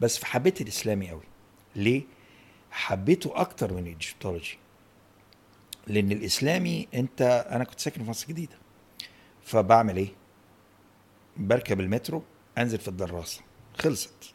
[0.00, 1.22] بس فحبيت الإسلامي قوي.
[1.76, 2.02] ليه؟
[2.70, 4.58] حبيته أكتر من الإيجيبتولوجي.
[5.86, 8.56] لأن الإسلامي أنت أنا كنت ساكن في مصر الجديده
[9.44, 10.08] فبعمل إيه؟
[11.36, 12.22] بركب المترو
[12.58, 13.40] أنزل في الدراسة.
[13.78, 14.34] خلصت.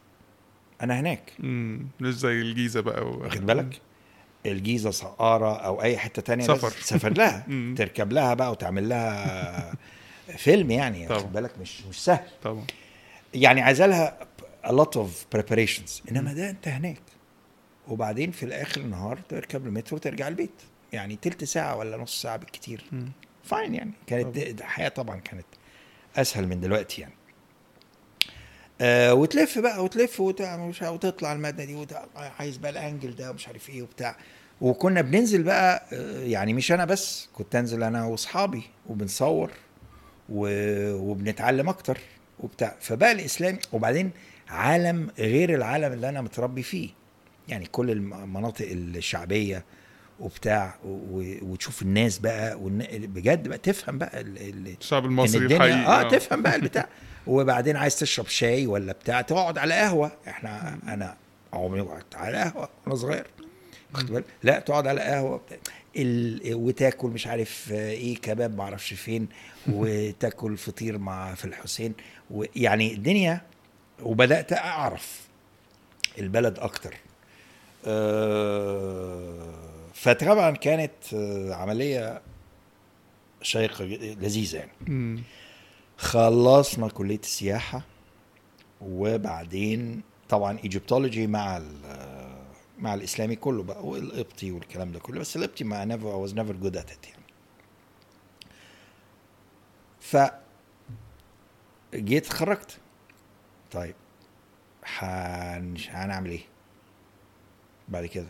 [0.82, 1.32] أنا هناك.
[1.38, 1.86] مم.
[2.00, 3.02] مش زي الجيزة بقى.
[3.06, 3.80] واخد بالك؟
[4.46, 6.70] الجيزة سقاره أو أي حتة تانية سفر.
[6.70, 7.46] تسافر لها.
[7.78, 9.72] تركب لها بقى وتعمل لها
[10.36, 11.08] فيلم يعني.
[11.08, 12.28] واخد بالك؟ مش مش سهل.
[12.42, 12.64] طبعا.
[13.34, 14.18] يعني عايزه لها
[14.64, 16.10] a lot of preparations.
[16.10, 17.02] إنما ده أنت هناك.
[17.88, 20.50] وبعدين في الآخر النهار تركب المترو وترجع البيت.
[20.92, 22.84] يعني تلت ساعة ولا نص ساعة بالكتير.
[23.44, 23.92] فاين يعني.
[24.06, 25.46] كانت الحياة طبعا كانت
[26.16, 27.14] أسهل من دلوقتي يعني.
[28.80, 34.16] آه وتلف بقى وتلف وتطلع الماده دي عايز بقى الأنجل ده ومش عارف إيه وبتاع.
[34.60, 39.50] وكنا بننزل بقى آه، يعني مش أنا بس كنت أنزل أنا وأصحابي وبنصور.
[40.30, 41.98] وبنتعلم أكتر
[42.40, 42.74] وبتاع.
[42.80, 44.10] فبقى الإسلام وبعدين
[44.48, 46.88] عالم غير العالم اللي أنا متربي فيه.
[47.48, 49.64] يعني كل المناطق الشعبية
[50.20, 56.00] وبتاع وتشوف الناس بقى والن- بجد بقى تفهم بقى ال- ال- الشعب المصري الدنيا الحقيقي
[56.06, 56.88] آه تفهم بقى البتاع.
[57.26, 60.12] وبعدين عايز تشرب شاي ولا بتاع تقعد على قهوة.
[60.28, 61.16] إحنا أنا
[61.52, 63.26] عمري ما قعدت على قهوة وأنا صغير.
[64.42, 65.40] لا تقعد على قهوة.
[65.96, 66.54] ال...
[66.54, 69.28] وتاكل مش عارف إيه كباب ما أعرفش فين
[69.72, 71.94] وتاكل فطير مع في الحسين
[72.30, 73.40] ويعني الدنيا
[74.02, 75.20] وبدأت أعرف
[76.18, 76.94] البلد أكتر
[77.86, 79.54] آه،
[79.94, 82.22] فطبعا كانت آه، عملية
[83.42, 85.22] شيقة لذيذة يعني.
[85.96, 87.82] خلصنا كلية السياحة
[88.80, 92.19] وبعدين طبعا ايجيبتولوجي مع ال-
[92.80, 96.76] مع الإسلامي كله بقى والقبطي والكلام ده كله بس القبطي ما never was never good
[96.76, 97.22] at it يعني.
[100.00, 100.16] ف
[101.94, 102.78] جيت اتخرجت.
[103.70, 103.94] طيب
[104.84, 106.44] هن- هنعمل إيه؟
[107.88, 108.26] بعد كده.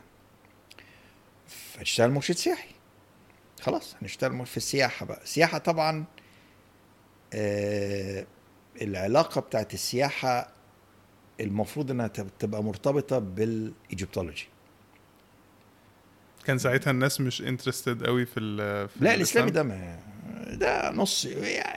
[1.48, 2.70] فهتشتغل مرشد سياحي.
[3.60, 5.22] خلاص هنشتغل في السياحة بقى.
[5.22, 6.04] السياحة طبعا
[7.34, 8.26] آه
[8.82, 10.52] العلاقة بتاعت السياحة
[11.40, 14.46] المفروض إنها تب- تبقى مرتبطة بال Egyptology.
[16.44, 19.98] كان ساعتها الناس مش interested قوي في ال في لا؟ الإسلامي ده ما
[20.52, 21.26] ده نص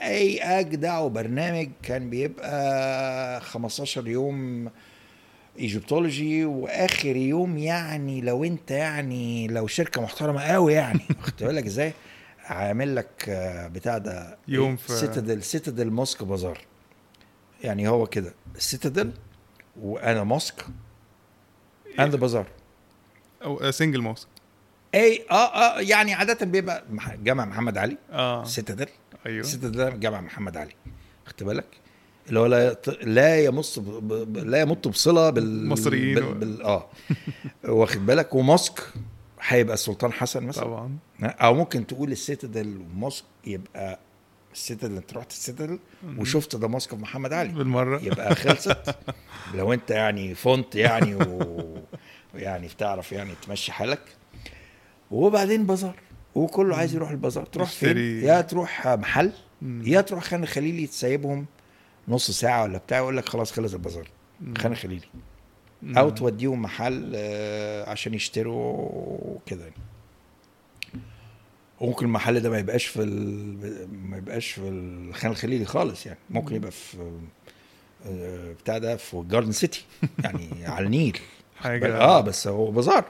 [0.02, 4.70] أي اجدع برنامج كان بيبقى 15 يوم
[5.58, 11.00] Egyptology وآخر يوم يعني لو أنت يعني لو شركة محترمة قوي يعني.
[11.18, 11.92] واخد بالك إزاي؟
[12.44, 13.24] عامل لك
[13.74, 16.58] بتاع ده يوم في- citadel citadel mosque bazaar.
[17.62, 19.12] يعني هو كده السيتادل
[19.80, 20.66] وأنا موسك
[22.00, 22.46] اند بازار
[23.44, 24.28] أو سنجل موسك
[24.94, 26.84] أي آه آه يعني عادة بيبقى
[27.22, 27.98] جامع محمد علي.
[28.10, 28.44] آه.
[28.44, 28.86] سيتادل
[29.26, 29.46] أيوه.
[29.54, 30.72] ده جامع محمد علي.
[31.26, 31.66] خدت بالك؟
[32.28, 33.84] اللي هو لا لا يمص ب...
[34.08, 34.36] ب...
[34.36, 36.34] لا يمط بصلة بال مصريين بال...
[36.34, 36.62] بال...
[36.62, 36.88] آه.
[37.64, 38.88] واخد بالك؟ وماسك
[39.40, 40.64] هيبقى السلطان حسن مثلا.
[40.64, 40.98] طبعا.
[41.22, 43.98] أو ممكن تقول السيتادل وماسك يبقى
[44.54, 45.78] ال citadel انت رحت السيتادل
[46.18, 47.52] وشفت ده mosque في محمد علي.
[47.52, 48.00] بالمرة.
[48.02, 48.96] يبقى خلصت.
[49.54, 51.84] لو انت يعني فونط يعني و...
[52.34, 54.00] ويعني بتعرف يعني تمشي حالك.
[55.10, 55.94] وبعدين بازار.
[56.34, 57.44] وكله عايز يروح البازار.
[57.46, 57.96] تروح فين.
[58.24, 59.32] يا تروح محل.
[59.62, 61.46] يا تروح خان الخليلي تسيبهم
[62.08, 64.08] نص ساعة ولا بتاع يقول لك خلاص خلص البازار.
[64.58, 65.06] خان الخليلي
[65.96, 69.74] أو توديهم محل آه، عشان يشتروا كده يعني.
[71.80, 73.88] وممكن المحل ده ما يبقاش في ال...
[73.92, 76.18] ما يبقاش في الخان الخليلي خالص يعني.
[76.30, 76.96] ممكن يبقى في
[78.06, 79.84] آه، بتاع ده في جاردن سيتي
[80.24, 81.18] يعني على النيل.
[81.56, 83.04] حاجة آه بس هو بازار.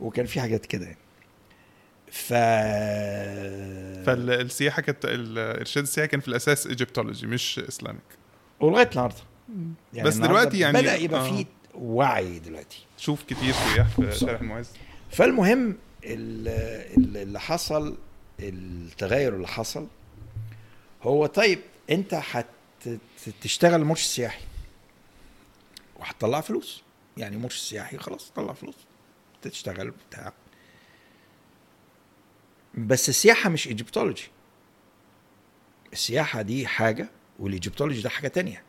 [0.00, 0.98] وكان في حاجات كده يعني.
[2.12, 2.32] ف
[4.06, 7.98] فالسياحه كانت الارشاد السياحي كان في الأساس Egyptology مش Islamic
[8.60, 9.16] ولغايه النهارده.
[9.48, 11.30] بس النهاردة دلوقتي يعني- بدأ يبقى آه.
[11.36, 12.84] في وعي دلوقتي.
[12.98, 14.12] شوف كتير سياح في.
[14.12, 14.70] شارع المعز.
[15.10, 17.96] فالمهم ال- ال- اللي حصل
[18.40, 19.86] التغير اللي حصل
[21.02, 21.60] هو طيب
[21.90, 22.22] انت
[23.24, 24.44] هتشتغل مرشد سياحي
[25.96, 26.82] وهتطلع فلوس.
[27.16, 28.74] يعني مرشد سياحي خلاص طلع فلوس
[29.42, 30.32] تشتغل بتاع.
[32.74, 34.28] بس السياحة مش Egyptology
[35.92, 37.08] السياحة دي حاجة
[37.38, 38.62] وال Egyptology ده حاجة تانية.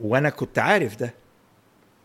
[0.00, 1.14] وأنا كنت عارف ده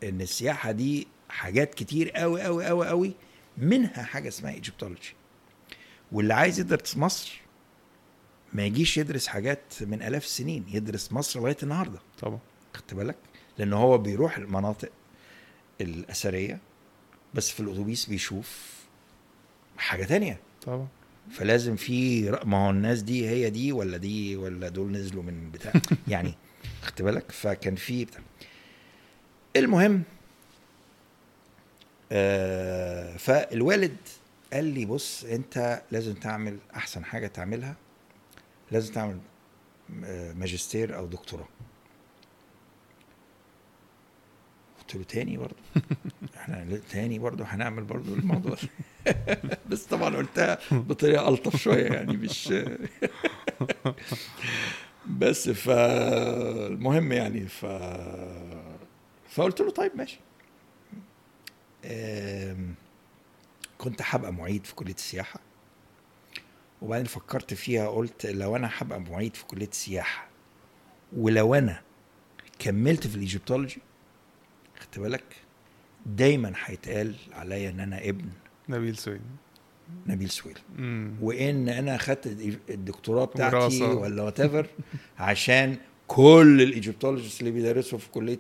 [0.04, 3.14] ان السياحة دي حاجات كتير قوي قوي قوي قوي
[3.60, 5.14] منها حاجة اسمها ايجيبتولوجي
[6.12, 7.42] واللي عايز يدرس مصر
[8.54, 12.00] ما يجيش يدرس حاجات من آلاف السنين يدرس مصر لغاية النهارده.
[12.22, 12.40] طبعا.
[12.74, 13.16] خدت بالك؟
[13.58, 14.90] لأن هو بيروح المناطق
[15.82, 16.60] الأثرية
[17.34, 18.76] بس في الأتوبيس بيشوف
[19.78, 20.40] حاجة تانية.
[20.62, 20.88] طبعا.
[21.32, 25.74] فلازم في ما هو الناس دي هي دي ولا دي ولا دول نزلوا من بتاع.
[26.08, 26.34] يعني
[26.82, 28.22] خدت بالك؟ فكان في بتاع.
[29.56, 30.04] المهم
[32.12, 33.98] آه فالوالد
[34.54, 37.76] قال لي بص أنت لازم تعمل أحسن حاجة تعملها
[38.72, 39.18] لازم تعمل
[40.06, 41.48] آه، ماجستير أو دكتوراه.
[44.80, 45.56] قلت له تاني برضه.
[46.38, 48.56] إحنا تاني برضه هنعمل برضه الموضوع.
[49.70, 52.54] بس طبعا قلتها بطريقة ألطف شوية يعني مش
[55.20, 57.66] بس فالمهم يعني ف
[59.30, 60.20] فقلت له طيب ماشي.
[63.78, 65.40] كنت هبقى معيد في كلية السياحة
[66.82, 70.28] وبعدين فكرت فيها قلت لو أنا هبقى معيد في كلية السياحة
[71.18, 71.82] ولو أنا
[72.60, 73.82] كملت في ال Egyptology
[74.80, 75.24] خدت بالك
[76.06, 78.30] دايما هيتقال عليا إن أنا ابن
[78.70, 79.22] نبيل سويد
[80.08, 80.58] نبيل سويد.
[81.22, 82.28] وإن أنا خدت
[82.70, 83.84] الدكتوراه بتاعتي.
[83.84, 84.68] ولا whatever
[85.20, 85.78] عشان
[86.10, 88.40] كل ال Egyptologists اللي بيدرسوا في كلية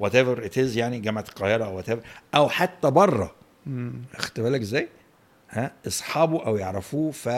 [0.00, 1.86] whatever it is يعني جامعة القاهرة أو what
[2.34, 3.34] أو حتى بره
[3.66, 4.02] مم.
[4.16, 4.88] خدت بالك إزاي؟
[5.50, 7.28] ها أصحابه أو يعرفوه ف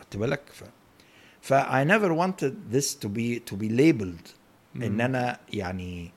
[0.00, 0.64] خدت بالك ف
[1.42, 4.28] ف I never wanted this to be to be labeled
[4.76, 6.10] إن أنا يعني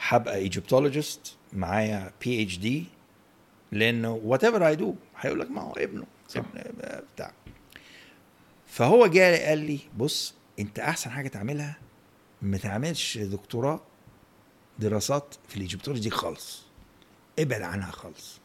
[0.00, 2.84] هبقى Egyptologist معايا PhD
[3.72, 6.38] لأنه whatever I do هيقول لك ما هو ابنه صح.
[6.56, 7.32] ابن بتاع
[8.74, 11.76] فهو جاء قال لي بص أنت أحسن حاجة تعملها
[12.42, 13.80] ما تعملش دكتوراه
[14.78, 16.62] دراسات في ال Egyptology دي خالص.
[17.38, 18.38] ابعد عنها خالص.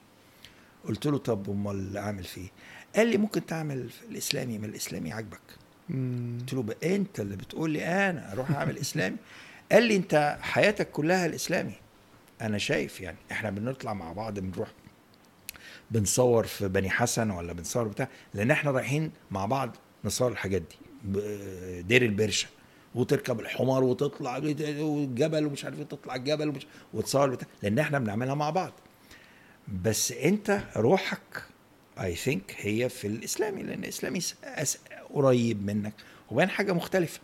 [0.87, 2.47] قلت له طب أمال أعمل فيه
[2.95, 5.41] قال لي ممكن تعمل في الإسلامي ما الإسلامي عاجبك.
[6.39, 9.17] قلت له بقى أنت اللي بتقول لي أنا أروح أعمل إسلامي؟
[9.71, 11.75] قال لي أنت حياتك كلها الإسلامي.
[12.41, 14.69] أنا شايف يعني إحنا بنطلع مع بعض بنروح
[15.91, 20.77] بنصور في بني حسن ولا بنصور بتاع لأن إحنا رايحين مع بعض نصور الحاجات دي.
[21.81, 22.47] دير البرشة
[22.95, 27.47] وتركب الحمار وتطلع الجبل ومش عارف إيه تطلع الجبل ومش وتصور بتاع.
[27.63, 28.73] لأن إحنا بنعملها مع بعض.
[29.83, 31.43] بس أنت روحك
[32.01, 34.19] اي ثينك هي في الإسلامي لأن الإسلامي
[35.13, 35.93] قريب منك
[36.31, 37.19] وبين حاجة مختلفة.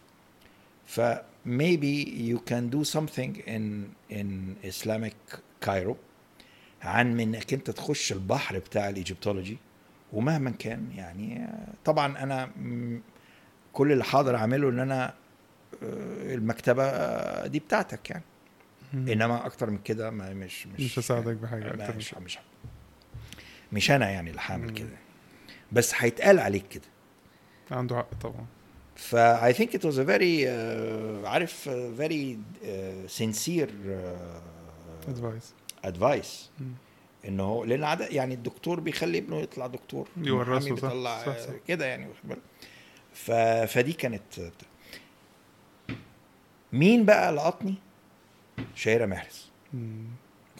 [0.85, 1.01] ف
[1.45, 3.63] maybe you can do something in
[4.11, 5.95] in Islamic Cairo.
[6.81, 9.57] عن من انك أنت تخش البحر بتاع الإيجيبتولوجي
[10.15, 11.47] ومهما كان يعني
[11.85, 12.49] طبعا أنا
[13.73, 15.13] كل اللي حاضر أعمله إن أنا
[15.83, 18.23] آه، المكتبة آه، دي بتاعتك يعني.
[18.93, 22.13] إنما أكتر من كده ما مش مش مش هساعدك بحاجة أكتر مش.
[22.13, 22.39] مش
[23.71, 24.69] مش أنا يعني اللي هعمل.
[24.73, 24.97] كده.
[25.71, 26.83] بس هيتقال عليك كده.
[27.71, 28.45] عنده حق طبعا.
[28.95, 35.09] ف I think it was a very uh, عارف very uh, sincere uh,
[35.83, 36.49] ادفايس
[37.27, 41.53] إنه هو لأن عادة يعني الدكتور بيخلي ابنه يطلع دكتور يورثه، صح، بيطلع صح، صح.
[41.67, 42.41] كده يعني واخد بالك؟
[43.13, 43.31] ف...
[43.73, 44.21] فدي كانت.
[46.73, 47.75] مين بقى لقطني؟
[48.75, 49.49] شهيرة محرز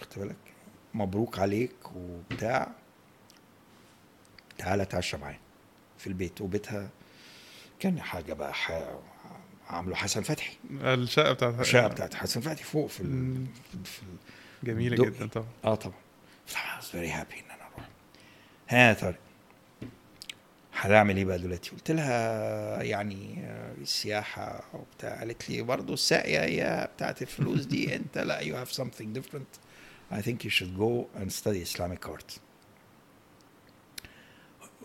[0.02, 0.36] خدت بالك؟
[0.94, 2.72] مبروك عليك وبتاع.
[4.58, 5.40] تعالى اتعشى معايا
[5.98, 6.42] في البيت.
[6.42, 6.90] وبيتها
[7.80, 8.72] كان حاجة بقى ح...
[9.68, 10.54] عامله حسن فتحي.
[10.72, 13.46] الشقة بتاعت الشقة بتاعت حسن فتحي فوق في ال...
[13.84, 14.08] في ال...
[14.64, 15.06] جميلة.
[15.06, 15.48] جدا طبعا.
[15.66, 16.05] آه طبعا.
[16.54, 17.90] I was very happy إن أنا أروح.
[18.70, 19.20] ها يا طارق.
[20.74, 23.44] هنعمل إيه بقى دلوقتي؟ قلت لها يعني
[23.82, 25.20] السياحة وبتاع.
[25.20, 27.96] قالت لي برضه الساقية هي بتاعت الفلوس دي.
[27.96, 29.60] أنت لا you have something different.
[30.12, 32.40] I think you should go and study Islamic art.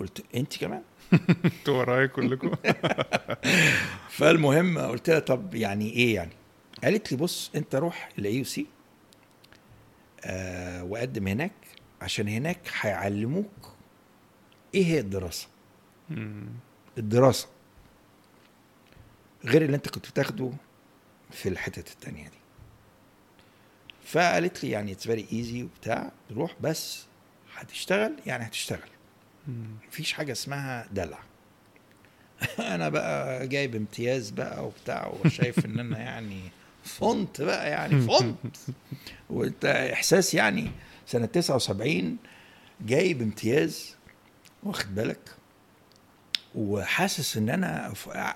[0.01, 0.83] قلت أنت كمان؟
[1.45, 2.55] أنتوا ورايا كلكم.
[4.19, 6.33] فالمهم قلت لها طب يعني إيه يعني؟
[6.85, 8.67] قالت لي بص أنت روح ال AUC
[10.83, 11.53] وقدم هناك
[12.01, 13.73] عشان هناك هيعلموك
[14.75, 15.49] إيه هي الدراسة
[16.11, 16.47] مم.
[16.99, 17.49] الدراسة
[19.45, 20.53] غير اللي أنت كنت بتاخده
[21.31, 22.39] في الحتت التانية دي
[24.05, 27.05] فقالت لي يعني it's very easy وبتاع روح بس
[27.55, 28.89] هتشتغل يعني هتشتغل
[29.49, 29.75] مم.
[29.89, 31.19] مفيش حاجة اسمها دلع
[32.75, 36.41] أنا بقى جايب امتياز بقى وبتاع وشايف إن أنا يعني
[36.85, 38.37] فونط بقى يعني فونط.
[39.31, 40.71] وانت إحساس يعني
[41.07, 42.17] سنة 79
[42.81, 43.97] جايب امتياز
[44.63, 45.19] واخد بالك؟
[46.55, 47.93] وحاسس إن أنا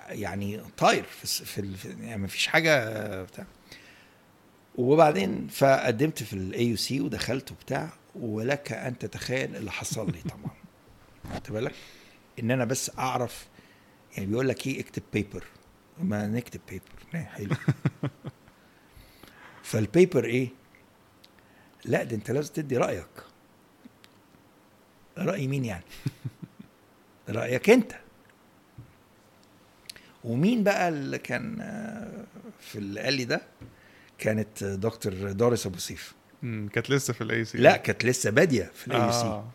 [0.08, 3.46] يعني طاير في الس- في, يعني مفيش حاجة بتاع.
[4.76, 10.50] وبعدين فقدمت في ال AUC ودخلت وبتاع ولك أن تتخيل اللي حصل لي طبعا.
[11.34, 11.74] خدت بالك؟
[12.40, 13.46] إن أنا بس أعرف
[14.16, 15.44] يعني بيقول لك إيه اكتب paper
[15.98, 17.56] ما نكتب paper حلو.
[19.62, 20.48] فال paper إيه؟
[21.84, 23.06] لا ده أنت لازم تدي رأيك.
[25.18, 25.84] رأي مين يعني؟
[27.28, 27.92] رأيك أنت.
[30.24, 32.24] ومين بقى اللي كان آه،
[32.60, 33.42] في اللي قال لي ده؟
[34.18, 36.14] كانت دكتور دوريس أبو سيف.
[36.42, 39.48] كانت لسه في ال AUC لا كانت لسه بادية في ال AUC آه.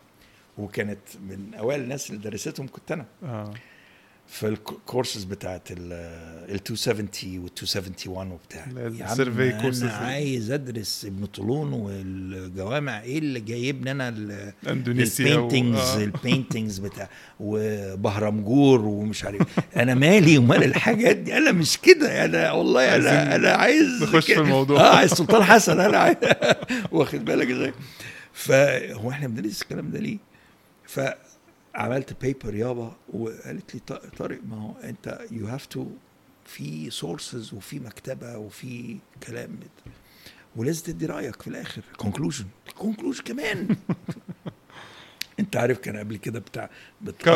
[0.58, 3.06] وكانت من أوائل الناس اللي درستهم كنت أنا.
[3.22, 3.54] آه.
[4.30, 5.88] في الكورسز بتاعت ال
[6.52, 8.66] 270 وال 271 وبتاع.
[8.74, 9.82] لا، ال يا عم survey courses.
[9.82, 13.02] أنا عايز أدرس ابن طولون والجوامع.
[13.02, 16.04] إيه اللي جايبني أنا ال- أندونيسيا و- ال paintings آه.
[16.04, 17.08] ال paintings بتاع.
[17.40, 19.42] وبهرمجور ومش عارف.
[19.76, 21.36] أنا مالي ومال الحاجات دي.
[21.36, 22.24] أنا مش كده.
[22.24, 24.38] أنا والله أنا أنا عايز نخش في.
[24.40, 24.80] الموضوع.
[24.80, 25.80] آه عايز سلطان حسن.
[25.80, 26.16] أنا عايز
[26.92, 27.72] واخد بالك إزاي؟
[28.32, 30.18] فهو إحنا بندرس الكلام ده ليه؟
[31.74, 35.86] فعملت paper يابا وقالت لي "طا- طارق ما هو أنت you have to
[36.46, 39.58] في sources وفي مكتبة وفي كلام.
[40.56, 41.82] ولازم تدي رأيك في الآخر.
[41.96, 42.44] conclusion
[42.78, 43.68] conclusion كمان.
[45.40, 46.70] أنت عارف كان قبل كده بتاع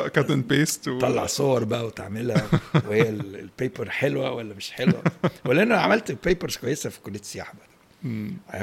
[0.08, 0.84] cut and paste.
[0.84, 2.48] تطلع صور بقى وتعملها.
[2.86, 5.02] وهي ال- ال paper حلوة ولا مش حلوة.
[5.46, 7.68] ولا أنا عملت papers كويسة في كلية السياحة بقى.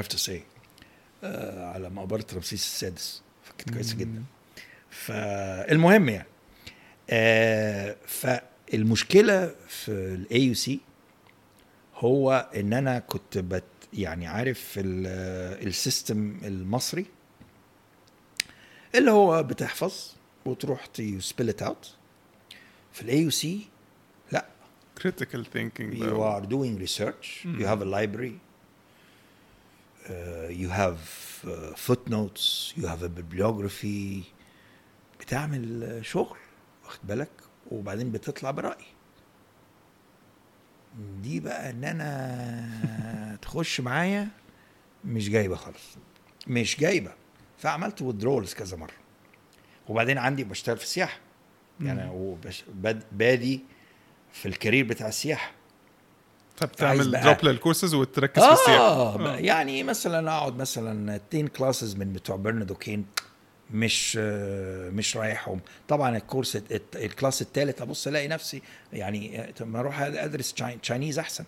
[0.02, 0.32] have to say
[1.24, 3.22] آه على مقبرة رمسيس السادس.
[3.44, 4.22] فكانت كويسة جدا.
[4.92, 6.26] فالمهم يعني
[7.10, 7.96] آه
[8.74, 10.80] المشكلة في ال AUC
[11.94, 17.06] هو إن أنا كنت بت يعني عارف ال- ال system المصري
[18.94, 20.12] اللي هو بتحفظ
[20.46, 20.86] وتروح
[21.18, 21.94] spill it out
[22.92, 23.66] في ال AUC
[24.32, 24.46] لا.
[25.00, 27.26] Critical thinking you are doing research.
[27.58, 28.36] You have a library.
[30.08, 31.00] Uh, you have
[31.44, 31.50] uh,
[31.86, 32.72] footnotes.
[32.76, 34.32] You have a bibliography.
[35.22, 36.36] بتعمل شغل
[36.84, 37.30] واخد بالك؟
[37.70, 38.84] وبعدين بتطلع برأي
[41.22, 44.28] دي بقى إن أنا تخش معايا
[45.04, 45.96] مش جايبة خالص.
[46.46, 47.12] مش جايبة.
[47.58, 48.92] فعملت withdrawals كذا مرة.
[49.88, 51.18] وبعدين عندي بشتغل في السياحة.
[51.80, 53.60] يعني وبش- باد- بادي
[54.32, 55.52] في ال career بتاع السياحة.
[56.56, 58.82] فبتعمل drop لل courses وتركز في السياحة.
[58.82, 59.36] آه.
[59.36, 63.06] يعني مثلا أقعد مثلا 10 classes من بتوع برنارد أوكين
[63.72, 65.60] مش آه، مش رايحهم.
[65.88, 66.58] طبعا الكورس
[66.96, 68.62] ال class الثالث أبص ألاقي نفسي
[68.92, 71.44] يعني آه، طب ما أروح أدرس Chi- Chinese أحسن.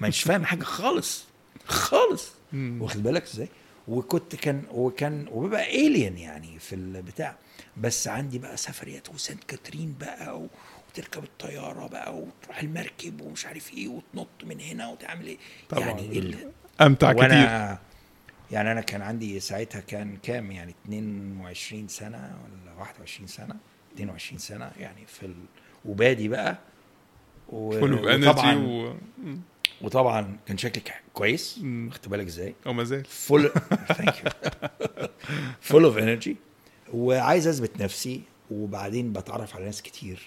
[0.00, 1.24] مش فاهم حاجة خالص
[1.66, 2.30] خالص.
[2.54, 3.48] واخد بالك إزاي؟
[3.88, 7.36] وكنت كان وكان وببقى alien يعني في البتاع.
[7.76, 10.48] بس عندي بقى سفريات وسانت كاترين بقى و...
[10.90, 15.38] وتركب الطيارة بقى وتروح المركب ومش عارف إيه وتنط من هنا وتعمل إيه.
[15.68, 15.80] طبعاً.
[15.84, 16.36] يعني ال...
[16.80, 17.76] أمتع كتير.
[18.54, 23.56] يعني أنا كان عندي ساعتها كان كام يعني 22 سنة ولا 21 سنة
[23.94, 25.34] 22 سنة يعني في ال...
[25.84, 26.58] وبادي بقى
[27.48, 27.68] و...
[28.28, 28.96] وطبعا و...
[29.80, 31.58] وطبعا كان شكلي ك- كويس.
[31.64, 33.04] واخد بالك إزاي؟ أو ما زال.
[33.04, 33.50] فول
[33.96, 34.30] thank you
[35.60, 36.36] full of energy
[36.92, 40.22] وعايز أثبت نفسي وبعدين بتعرف على ناس كتير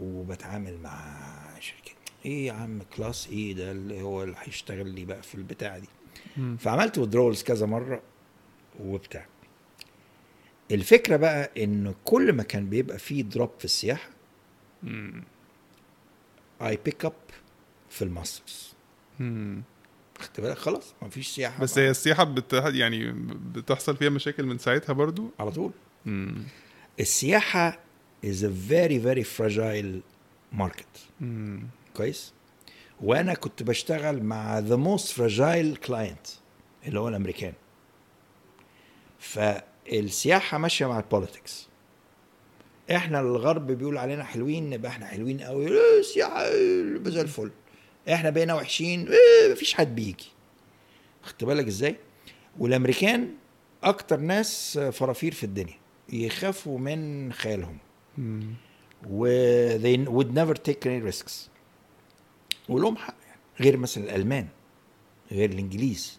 [0.00, 1.14] وبتعامل مع
[1.60, 1.94] شركات.
[2.24, 5.88] إيه يا عم class إيه ده اللي هو اللي هيشتغل لي بقى في البتاع دي؟
[6.58, 8.02] فعملت withdrawals كذا مرة
[8.80, 9.26] وبتاع
[10.70, 14.08] الفكرة بقى إن كل ما كان بيبقى فيه drop في السياحة.
[16.62, 17.12] I pick up
[17.90, 18.72] في ال Master's.
[20.18, 21.78] خدت بالك خلاص ما فيش سياحة بس.
[21.78, 22.52] هي السياحة بت...
[22.52, 23.12] يعني
[23.54, 25.72] بتحصل فيها مشاكل من ساعتها برضو على طول
[26.06, 26.42] مم.
[27.00, 27.78] السياحة
[28.26, 30.00] is a very very fragile
[30.60, 31.62] market مم.
[31.96, 32.32] كويس
[33.02, 36.30] وأنا كنت بشتغل مع the most fragile client
[36.86, 37.52] اللي هو الأمريكان.
[39.18, 41.68] فالسياحة ماشية مع البوليتكس
[42.90, 47.50] إحنا الغرب بيقول علينا حلوين نبقى إحنا حلوين قوي السياحه إيه زي الفل.
[48.12, 49.08] إحنا بقينا وحشين.
[49.08, 50.28] إيه مفيش حد بيجي.
[51.22, 51.96] خدت بالك إزاي؟
[52.58, 53.34] والأمريكان
[53.82, 55.78] أكتر ناس فرافير في الدنيا.
[56.12, 57.78] يخافوا من خيالهم.
[59.10, 59.28] و
[59.78, 61.49] they would never take any risks.
[62.70, 63.40] ولهم حق يعني.
[63.60, 64.48] غير مثلا الألمان
[65.32, 66.18] غير الإنجليز.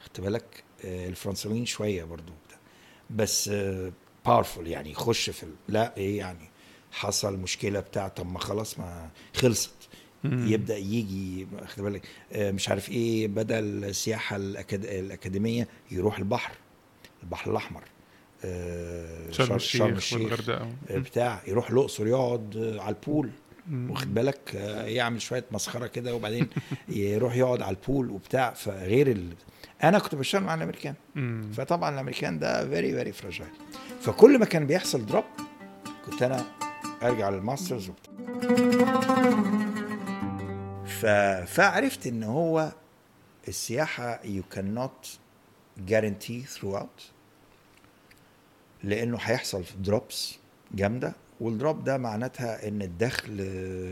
[0.00, 2.32] خدت بالك؟ آه، الفرنساويين شوية برضو.
[3.10, 3.50] بس
[4.26, 4.90] powerful يعني.
[4.90, 6.48] يخش في لا إيه يعني؟
[6.92, 9.70] حصل مشكلة بتاع طب ما خلاص ما خلصت.
[10.24, 14.84] يبدأ يجي خد بالك؟ آه، مش عارف إيه بدا السياحة الأكاد...
[14.84, 16.52] الأكاديمية يروح البحر.
[17.22, 17.82] البحر الأحمر.
[18.44, 20.68] آه، شرم شر- الشيخ والغردقة.
[20.90, 21.42] آه، بتاع.
[21.46, 23.30] يروح الأقصر يقعد آه، على ال pool.
[23.72, 26.48] واخد بالك؟ آه، يعمل شوية مسخرة كده وبعدين
[26.88, 29.32] يروح يقعد على ال pool وبتاع فغير ال...
[29.84, 30.94] أنا كنت بشتغل مع الأمريكان.
[31.52, 33.50] فطبعا الأمريكان ده very very fragile
[34.00, 35.24] فكل ما كان بيحصل drop
[36.06, 36.44] كنت أنا
[37.02, 38.12] أرجع لل Master's وبتاع.
[40.86, 41.06] ف...
[41.50, 42.72] فعرفت إن هو
[43.48, 45.08] السياحة you cannot
[45.90, 47.02] guarantee throughout
[48.84, 50.38] لأنه هيحصل drops
[50.74, 51.14] جامدة.
[51.40, 53.36] وال drop ده معناتها إن الدخل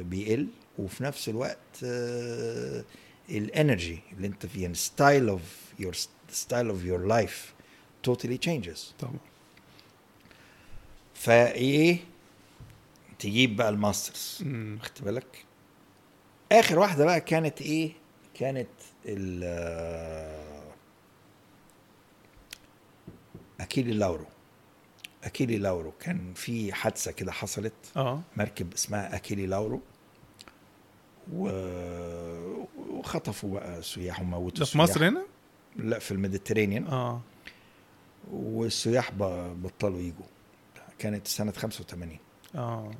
[0.05, 2.85] بيقل وفي نفس الوقت آه،
[3.31, 5.43] ال energy اللي أنت فيه يعني style of
[5.79, 5.95] your
[6.31, 7.55] style of your life
[8.09, 8.79] totally changes.
[9.01, 9.19] طبعا.
[11.15, 11.99] فايه
[13.19, 14.39] تجيب بقى ال Master's.
[14.83, 15.45] خدت بالك؟
[16.53, 17.93] آخر واحدة بقى كانت إيه؟
[18.35, 18.69] كانت
[19.07, 19.45] ال
[23.61, 24.27] أكيلي لاورو.
[25.25, 25.93] أكيلي لاورو.
[26.01, 27.73] كان في حادثة كده حصلت.
[27.97, 28.21] آه.
[28.37, 29.81] مركب اسمها أكيلي لاورو.
[31.33, 31.49] و...
[32.91, 34.79] وخطفوا بقى سياح وموتوا ده في.
[34.79, 35.27] مصر هنا؟
[35.77, 36.87] لا في ال Mediterranean.
[36.87, 37.21] آه.
[38.33, 39.11] والسياح
[39.55, 40.27] بطلوا يجوا.
[40.99, 42.19] كانت سنة 85
[42.55, 42.91] آه.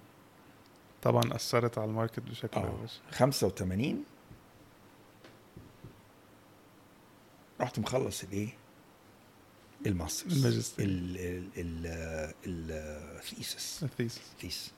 [1.03, 4.05] طبعا أثرت على ال market بشكل وحش 85
[7.61, 8.49] رحت مخلص الإيه؟
[9.87, 10.47] ال Master's.
[10.47, 10.85] الماجستير.
[10.87, 11.17] ال
[11.57, 11.87] ال
[12.47, 12.71] ال
[13.19, 13.81] ال thesis.
[13.83, 14.21] ال thesis.
[14.41, 14.71] thes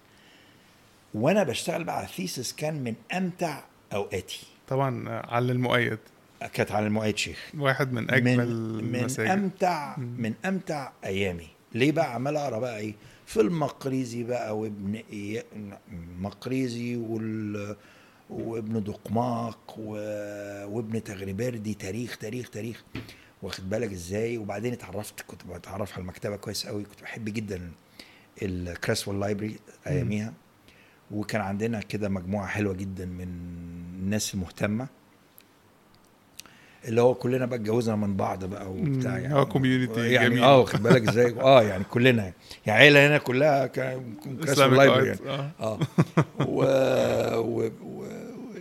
[1.14, 4.46] وأنا بشتغل بقى على الثيسس كان من امتع اوقاتي.
[4.68, 5.98] طبعا على المؤيد.
[6.52, 7.50] كانت على المؤيد شيخ.
[7.58, 9.30] واحد من أجمل من, من المساجد.
[9.30, 9.96] امتع.
[9.98, 11.48] من أمتع أيامي.
[11.74, 12.94] ليه بقى عمال أقرأ بقى إيه؟
[13.26, 15.44] في المقريزي بقى وابن إي-
[16.20, 17.76] مقريزي وال
[18.30, 19.92] وابن دقماق و...
[20.76, 22.84] وابن تغريبردي تاريخ تاريخ تاريخ.
[23.42, 27.70] واخد بالك إزاي؟ وبعدين اتعرفت كنت بتعرف على المكتبة كويس قوي كنت بحب جدا
[28.42, 29.56] ال Creswell library
[29.86, 30.32] أياميها.
[31.10, 33.28] وكان عندنا كده مجموعة حلوة جدا من
[34.02, 34.88] الناس المهتمة
[36.84, 39.18] اللي هو كلنا بقى اتجوزنا من بعض بقى وبتاع.
[39.18, 39.34] يعني.
[39.34, 40.42] آه community يعني جميل.
[40.44, 42.32] آه واخد بالك إزاي؟ آه يعني كلنا
[42.66, 42.80] يعني.
[42.82, 45.06] عيلة هنا كلها Islamic library.
[45.06, 45.20] يعني.
[45.26, 45.50] آه.
[45.60, 45.78] آه.
[46.48, 46.64] و...
[47.38, 47.70] و...
[47.82, 48.06] و...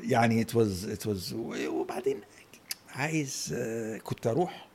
[0.03, 1.33] يعني it was it was
[1.67, 2.17] وبعدين
[2.95, 3.55] عايز
[4.03, 4.67] كنت أروح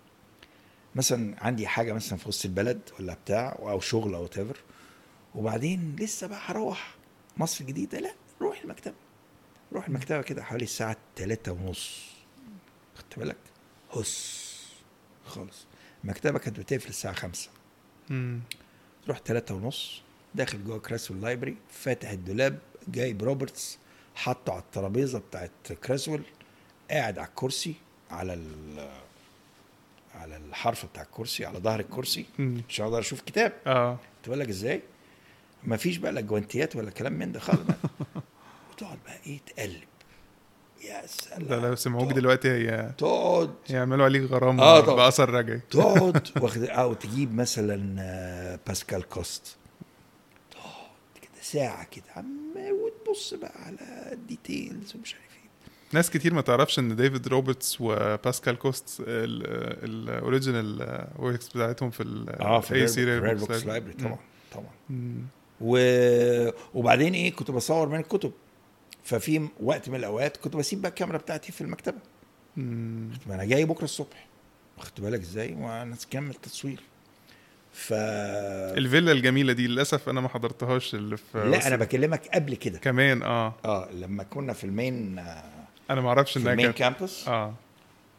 [0.94, 4.56] مثلا عندي حاجة مثلا في وسط البلد ولا بتاع أو شغل أو تيفر
[5.34, 6.94] وبعدين لسه بقى هروح
[7.36, 8.94] مصر الجديدة لا روح المكتبة.
[9.72, 12.06] روح المكتبة كده حوالي الساعة تلاتة ونص.
[12.96, 13.36] خدت بالك؟
[13.92, 14.50] هس
[15.26, 15.64] خالص.
[16.04, 17.48] المكتبة كانت بتقفل الساعة خمسة.
[18.10, 18.40] مم.
[19.08, 20.02] رحت تلاتة ونص
[20.34, 22.58] داخل جوه Creswell library فاتح الدولاب
[22.88, 23.78] جايب روبرتس
[24.14, 25.50] حاطه على الترابيزة بتاعت
[25.84, 26.22] Creswell
[26.90, 27.74] قاعد على الكرسي
[28.10, 28.88] على ال
[30.14, 32.26] على الحرف بتاع الكرسي على ظهر الكرسي.
[32.38, 33.52] مش هقدر أشوف كتاب.
[33.66, 33.98] آه.
[34.22, 34.82] تقول لك إزاي؟
[35.64, 37.60] ما فيش بقى لا جوانتيات ولا كلام من ده خالص.
[38.72, 39.84] وتقعد بقى إيه؟ تقلب.
[40.84, 41.42] يا سلام.
[41.46, 43.54] ده لو سمعوك دلوقتي هي تقعد.
[43.70, 44.96] يعملوا عليك غرامة آه طبعا.
[44.96, 49.56] بأثر رجعي تقعد واخد أو تجيب مثلا آه، باسكال كوست.
[50.50, 50.90] تقعد
[51.22, 55.29] كده ساعة كده عم وتبص بقى على ال details ومش عارف
[55.92, 59.02] ناس كتير ما تعرفش إن ديفيد روبرتس وباسكال كوست
[59.84, 63.66] ال original works بتاعتهم في ال آه في AUC rare books.
[63.66, 64.18] library طبعا
[64.52, 64.70] طبعا.
[64.90, 65.22] مم.
[65.60, 65.78] و...
[66.74, 68.32] وبعدين إيه كنت بصور من الكتب.
[69.04, 71.98] ففي وقت من الأوقات كنت بسيب بقى الكاميرا بتاعتي في المكتبة.
[72.56, 74.26] ما أنا جاي بكرة الصبح.
[74.78, 76.80] واخد بالك إزاي؟ وأنا كمل تصوير
[77.72, 82.78] ف الفيلا الجميلة دي للأسف أنا ما حضرتهاش اللي في لا أنا بكلمك قبل كده.
[82.78, 83.54] كمان آه.
[83.64, 85.44] آه لما كنا في ال main آه،
[85.90, 87.54] أنا ما أعرفش في إنها ال main كانت campus آه.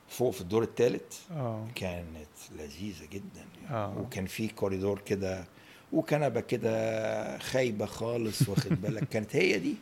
[0.09, 1.67] فوق في الدور الثالث آه.
[1.75, 3.97] كانت لذيذة جدا آه.
[3.97, 5.45] وكان في كوريدور كده
[5.93, 9.75] وكنبة كده خايبة خالص واخد بالك؟ كانت هي دي.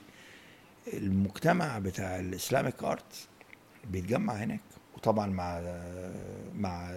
[0.93, 3.27] المجتمع بتاع ال Islamic art
[3.91, 4.59] بيتجمع هناك
[4.95, 5.61] وطبعا مع
[6.55, 6.91] مع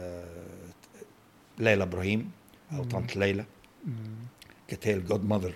[1.58, 2.30] ليلى إبراهيم
[2.72, 2.84] أو.
[2.84, 3.44] طنط ليلى.
[4.68, 5.54] كانت هي الجود ماذر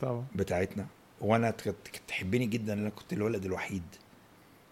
[0.00, 0.24] طبعا.
[0.34, 0.86] بتاعتنا.
[1.20, 1.76] وأنا كانت
[2.08, 3.82] تحبني جدا أنا كنت الولد الوحيد.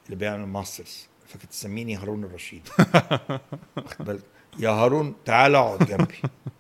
[0.07, 2.69] اللي بيعمل ماسترز فكانت تسميني هارون الرشيد.
[3.77, 4.23] واخد بالك
[4.59, 6.15] يا هارون تعال اقعد جنبي.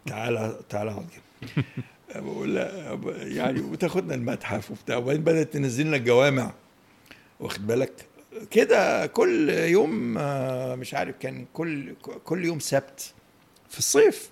[0.06, 1.66] تعال تعال اقعد جنبي.
[2.14, 2.56] بقول
[3.36, 4.96] يعني وتاخدنا المتحف وبتاع.
[4.96, 6.52] وبعدين بدأت تنزل لنا الجوامع.
[7.40, 7.92] واخد بالك؟
[8.50, 13.14] كده كل يوم آه، مش عارف كان كل كل يوم سبت
[13.70, 14.30] في الصيف.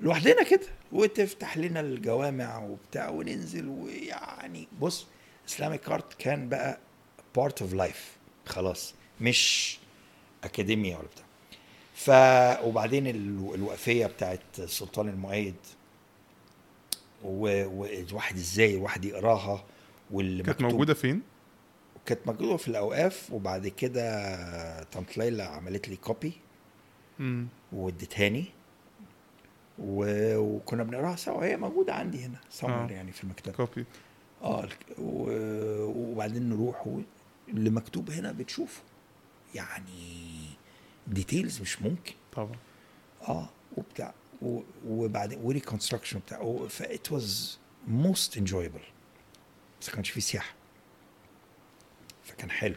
[0.00, 0.66] لوحدنا كده.
[0.92, 3.68] وتفتح لنا الجوامع وبتاع وننزل.
[3.68, 5.06] ويعني بص
[5.48, 6.78] Islamic art كان بقى
[7.36, 8.16] part of life
[8.46, 9.78] خلاص مش
[10.44, 11.24] اكاديميا ولا بتاع
[11.94, 12.10] ف
[12.64, 15.54] وبعدين ال- الوقفية بتاعت سلطان المؤيد
[17.24, 19.64] و- والواحد إزاي الواحد يقراها
[20.10, 21.22] واللي كانت موجودة فين؟
[22.06, 26.32] كانت موجودة في الأوقاف وبعد كده طنط ليلى عملت لي copy.
[27.72, 28.44] واديتهاني
[29.78, 30.04] و...
[30.36, 32.50] وكنا بنقراها سوا هي موجودة عندي هنا آه.
[32.50, 33.84] سمر يعني في المكتبة copy
[34.42, 34.68] آه.
[34.98, 36.88] وبعدين نروح.
[37.50, 38.80] اللي مكتوب هنا بتشوفه.
[39.54, 40.50] يعني
[41.06, 42.12] details مش ممكن.
[42.32, 42.56] طبعا.
[43.28, 44.14] آه وبتاع.
[44.86, 48.80] وبعدين و reconstruction بتاع ف it was most enjoyable
[49.80, 50.54] بس ما كانش فيه سياحة.
[52.24, 52.74] فكان حلو.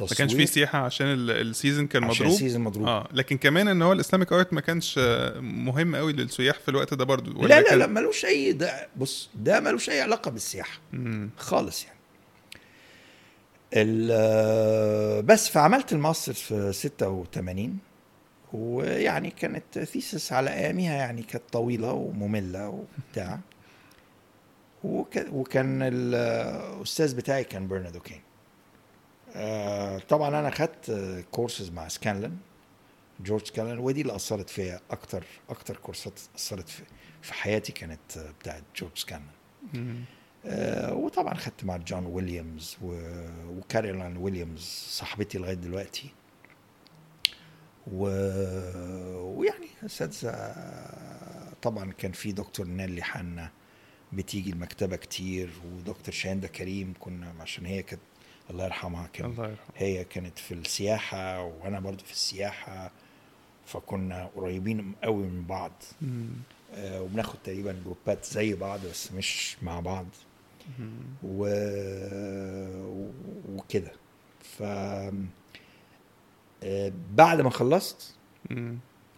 [0.00, 2.86] ما كانش فيه سياحة عشان ال- ال season كان عشان مضروب؟ ال season مضروب.
[2.86, 6.68] آه لكن كمان إن هو ال Islamic art ما كانش آه، مهم قوي للسياح في
[6.68, 7.40] الوقت ده برضو.
[7.42, 11.30] ولا لا لا لا ملوش أي ده بص ده ملوش أي علاقة بالسياحة مم.
[11.36, 11.95] خالص يعني.
[15.22, 17.78] بس فعملت الماستر في 86
[18.52, 23.38] ويعني كانت thesis على ايامها يعني كانت طويلة ومملة وبتاع.
[24.84, 28.20] وك- وكان الاستاذ بتاعي كان برنارد أوكين
[29.36, 30.90] آه، طبعا أنا خدت
[31.30, 32.36] كورسز مع سكانلن
[33.20, 36.82] جورج سكانلن ودي اللي أثرت فيا أكتر أكتر كورسات أثرت في
[37.22, 39.26] في حياتي كانت آه، بتاعت جورج سكانلن.
[39.74, 39.94] آه،
[40.92, 43.00] وطبعا خدت مع جون ويليامز و...
[43.48, 46.10] وكارولين ويليامز صاحبتي لغاية دلوقتي.
[47.92, 48.04] و...
[49.38, 50.54] ويعني اساتذه
[51.62, 53.50] طبعا كان في دكتور نيلي حنا
[54.12, 58.02] بتيجي المكتبة كتير ودكتور شاندا كريم كنا عشان هي كانت
[58.50, 62.90] الله يرحمها كان الله يرحمه هي كانت في السياحة وأنا برضو في السياحة
[63.66, 65.72] فكنا قريبين قوي من بعض.
[66.74, 70.06] آه، وبناخد تقريبا جروبات زي بعض بس مش مع بعض.
[71.22, 71.46] و...
[73.54, 73.92] وكده
[74.42, 74.62] ف
[76.62, 78.14] آه، بعد ما خلصت.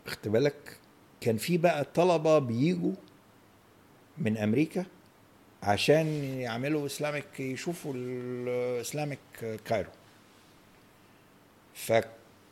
[0.07, 0.77] خدت بالك
[1.21, 2.93] كان في بقى طلبة بيجوا
[4.19, 4.85] من أمريكا
[5.63, 6.07] عشان
[6.41, 9.19] يعملوا Islamic يشوفوا ال Islamic
[9.65, 9.91] Cairo
[11.75, 11.93] ف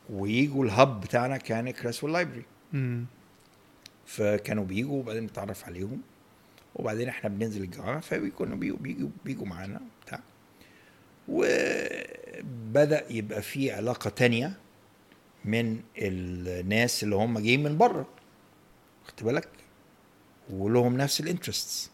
[0.09, 2.45] ويجوا ال hub بتاعنا كان كريزويل library.
[4.05, 6.01] فكانوا بيجوا وبعدين نتعرف عليهم
[6.77, 10.19] وبعدين إحنا بننزل الجامعة فبيكونوا بيجوا بيجوا, بيجوا معانا بتاع.
[11.27, 14.57] وبدأ يبقى في علاقة تانية
[15.45, 18.07] من الناس اللي هم جايين من بره.
[19.07, 19.49] خدت بالك؟
[20.49, 21.91] ولهم نفس الانترستس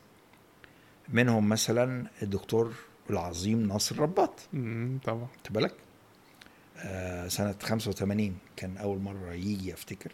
[1.09, 2.73] منهم مثلا الدكتور
[3.09, 4.39] العظيم ناصر رباط.
[5.03, 5.27] طبعا.
[5.37, 5.75] خدت بالك؟
[6.77, 10.11] آه سنة 85 كان أول مرة يجي أفتكر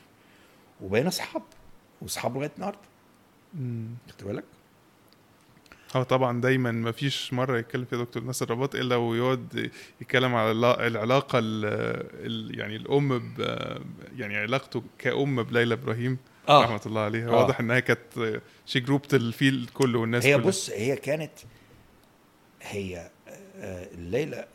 [0.82, 1.44] وبقينا أصحاب.
[2.02, 2.80] وأصحاب لغاية النهاردة.
[3.54, 3.88] مم.
[4.10, 4.44] خدت بالك؟
[5.96, 9.72] هو طبعا دايما ما فيش مرة يتكلم فيها دكتور ناصر رباط إلا ويقعد
[10.02, 11.66] يتكلم على الع- العلاقة ال
[12.26, 13.40] ال يعني الأم ب
[14.18, 16.18] يعني علاقته كأم بليلى إبراهيم
[16.50, 16.64] آه.
[16.64, 17.32] رحمة الله عليها آه.
[17.36, 20.48] واضح إنها كانت شي جروبت الفيل كله والناس هي كلها.
[20.48, 21.32] بص هي كانت
[22.62, 23.10] هي
[23.58, 24.48] آه، ليلى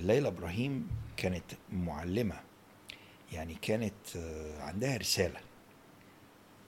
[0.00, 2.40] ليلى إبراهيم كانت معلمة
[3.32, 5.40] يعني كانت آه، عندها رسالة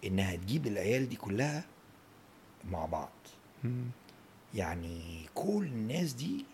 [0.05, 1.65] إنها تجيب العيال دي كلها
[2.71, 3.11] مع بعض.
[4.55, 6.45] يعني كل الناس دي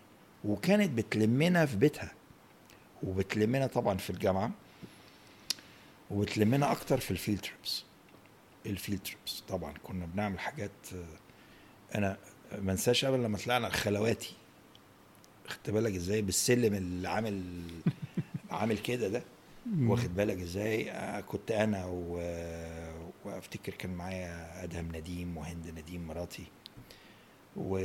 [0.45, 2.11] وكانت بتلمنا في بيتها
[3.03, 4.51] وبتلمنا طبعا في الجامعة
[6.11, 7.83] وبتلمنا أكتر في ال field trips
[8.65, 10.71] ال field trips طبعا كنا بنعمل حاجات
[11.95, 12.17] أنا
[12.61, 14.33] ما أنساش ابدا لما طلعنا خلواتي
[15.47, 17.63] خدت بالك إزاي؟ بالسلم اللي عامل
[18.51, 19.23] عامل كده ده.
[19.79, 22.17] واخد بالك إزاي؟ آه، كنت أنا و...
[23.25, 26.43] وأفتكر كان معايا أدهم نديم وهند نديم مراتي.
[27.55, 27.79] و...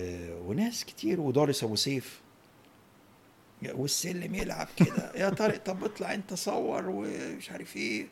[0.50, 2.20] وناس كتير ودارس ابو سيف.
[3.74, 5.12] والسلم يلعب كده.
[5.14, 8.06] يا طارق طب اطلع انت صور ومش عارف إيه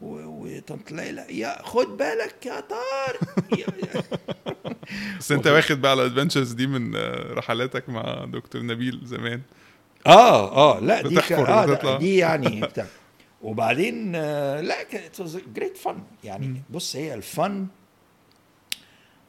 [0.00, 0.24] و-
[0.56, 1.26] وطنط ليلى.
[1.38, 4.02] يا خد بالك يا طارق يا-
[5.18, 9.42] بس انت واخد بقى على الادفنتشرز دي من آه، رحلاتك مع دكتور نبيل زمان.
[10.06, 11.92] آه آه لا دي آه وتطلع.
[11.92, 12.86] لا دي يعني بتاع.
[13.42, 15.22] وبعدين آه، لا كانت
[15.54, 16.62] جريت فن يعني.
[16.70, 17.66] بص هي الفن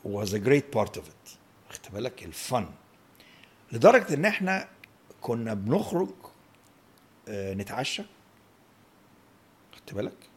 [0.07, 1.37] was a great part of it.
[1.70, 2.70] خدت بالك؟ الفن.
[3.72, 4.70] لدرجة إن إحنا
[5.22, 6.09] كنا بنخرج
[7.28, 8.03] آه، نتعشى.
[9.76, 10.30] خدت بالك؟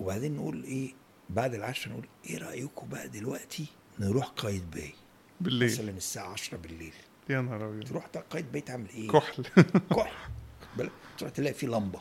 [0.00, 0.92] وبعدين نقول إيه؟
[1.30, 3.66] بعد العشاء نقول إيه رايكم بقى دلوقتي
[3.98, 4.92] نروح قايد باي؟
[5.40, 5.72] بالليل.
[5.72, 6.94] مثلا الساعة 10 بالليل.
[7.28, 7.88] يا نهار أبيض.
[7.88, 9.44] تروح قايد باي تعمل إيه؟ كحل.
[9.96, 10.28] كحل.
[10.76, 12.00] بالك؟ تروح تلاقي فيه لمبة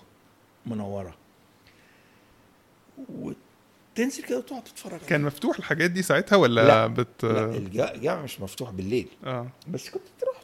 [0.65, 1.15] منورة.
[3.93, 6.87] وتنزل كده وتقعد تتفرج كان مفتوح الحاجات دي ساعتها ولا لا.
[6.87, 9.07] بت لا الجا- الجامع مش مفتوح بالليل.
[9.25, 9.47] آه.
[9.67, 10.37] بس كنت تروح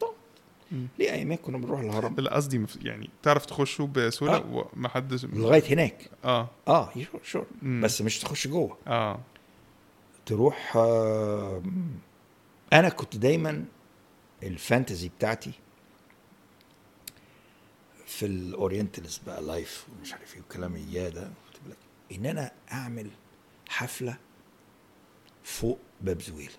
[0.00, 0.12] تقعد.
[0.98, 2.78] ليه ايامات كنا بنروح الهرم؟ لا قصدي مف...
[2.82, 4.68] يعني تعرف تخشوا بسهولة آه.
[4.76, 6.10] وما حدش لغاية هناك.
[6.24, 6.50] آه.
[6.68, 7.80] آه شور شور مم.
[7.84, 8.78] بس مش تخش جوه.
[8.86, 9.20] آه.
[10.26, 11.62] تروح آه
[12.72, 13.64] أنا كنت دايما
[14.42, 15.52] ال fantasy بتاعتي
[18.06, 21.30] في ال orientalist بقى life ومش عارف إيه والكلام اياه ده
[22.12, 23.10] إن أنا أعمل
[23.68, 24.16] حفلة
[25.44, 26.52] فوق باب زويلة.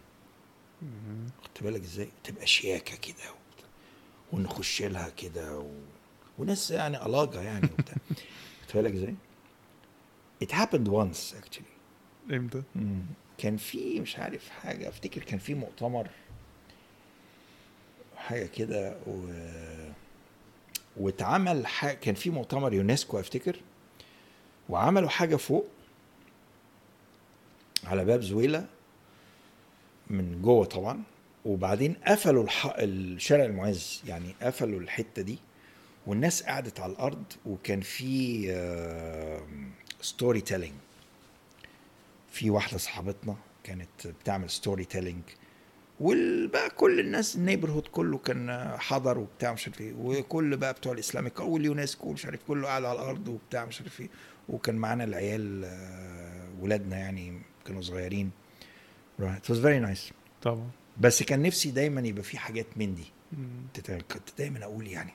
[1.44, 3.34] خدت بالك إزاي؟ تبقى شياكة كده.
[4.34, 5.72] ونخش لها كده و...
[6.38, 7.96] وناس يعني الاجه يعني وبتاع.
[8.62, 9.16] خدت بالك إزاي؟
[10.44, 12.34] It happened once actually.
[12.34, 12.64] إمتى؟
[13.38, 16.10] كان في مش عارف حاجة أفتكر كان في مؤتمر
[18.18, 19.26] حاجة كده و...
[20.98, 23.60] واتعمل حاجة كان في مؤتمر يونسكو أفتكر.
[24.70, 25.68] وعملوا حاجة فوق
[27.84, 28.66] على باب زويلة
[30.10, 31.04] من جوه طبعا
[31.46, 32.46] وبعدين قفلوا.
[32.66, 35.38] الشارع المعز يعني قفلوا الحتة دي
[36.08, 38.48] والناس قعدت على الأرض وكان في
[40.02, 40.74] storytelling
[42.32, 45.22] في واحدة صاحبتنا كانت بتعمل storytelling
[46.00, 50.94] وبقى كل الناس ال neighborhood كله كان حضر وبتاع مش عارف إيه وكل بقى بتوع
[50.94, 54.10] ال Islamic واليونسكو مش عارف كله قاعد على الأرض وبتاع مش عارف إيه
[54.50, 58.32] وكان معانا العيال آه، ولادنا يعني كانوا صغيرين.
[59.20, 60.14] It was very nice.
[60.42, 60.70] طبعا.
[61.00, 63.06] بس كان نفسي دايما يبقى في حاجات من دي.
[64.12, 65.14] كنت دايما أقول يعني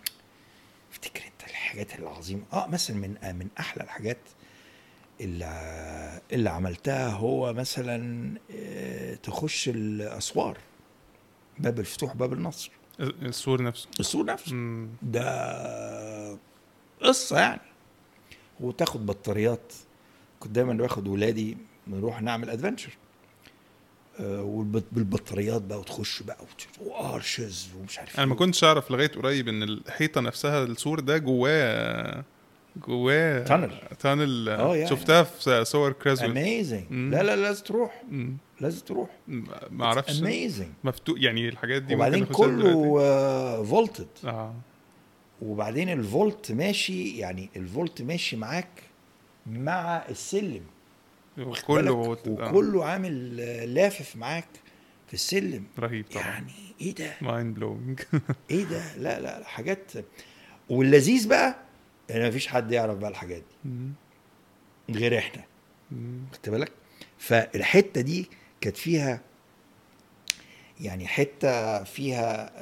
[0.92, 2.42] افتكر أنت الحاجات العظيمة.
[2.52, 4.18] آه مثلا من من أحلى الحاجات
[5.20, 10.58] اللي اللي عملتها هو مثلا آه، تخش الأسوار.
[11.58, 12.70] باب الفتوح باب النصر.
[13.00, 13.88] السور نفسه.
[14.00, 14.54] السور نفسه.
[14.54, 14.88] مم.
[15.02, 16.38] ده
[17.02, 17.60] قصة يعني.
[18.60, 19.72] وتاخد بطاريات
[20.40, 22.96] كنت دايما باخد ولادي نروح نعمل ادفنتشر
[24.20, 26.36] وبالبطاريات بقى وتخش بقى
[26.80, 28.38] و arches ومش عارف أنا ما إيه.
[28.38, 32.24] كنتش أعرف لغاية قريب إن الحيطة نفسها السور ده جواه
[32.88, 33.78] جواه tunnel.
[33.98, 34.90] tunnel آه، يعني.
[34.90, 36.84] شفتها في صور كريزويل amazing.
[36.90, 38.36] لا لا لازم تروح مم.
[38.60, 39.08] لازم تروح
[39.70, 42.24] ما أعرفش amazing مفتوح يعني الحاجات دي وبعدين.
[42.24, 44.54] كله vaulted آه
[45.42, 48.82] وبعدين ال vault ماشي يعني ال vault ماشي معاك
[49.46, 50.62] مع السلم.
[51.38, 52.48] واخد كله بالك؟ آه.
[52.50, 54.48] وكله عامل آه، لافف معاك
[55.08, 55.64] في السلم.
[55.78, 56.24] رهيب طبعا.
[56.24, 58.00] يعني إيه ده؟ mind blowing
[58.50, 59.92] إيه ده؟ لا لا حاجات.
[60.70, 61.56] واللذيذ بقى
[62.10, 63.80] ان مفيش حد يعرف بقى الحاجات دي.
[64.90, 65.44] غير إحنا.
[66.32, 66.72] خدت بالك؟
[67.18, 68.26] فالحتة دي
[68.60, 69.20] كانت فيها
[70.80, 72.52] يعني حتة فيها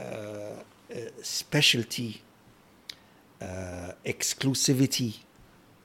[1.22, 2.20] speciality
[4.06, 5.12] اكسكلوسيفيتي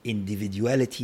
[0.08, 1.04] individuality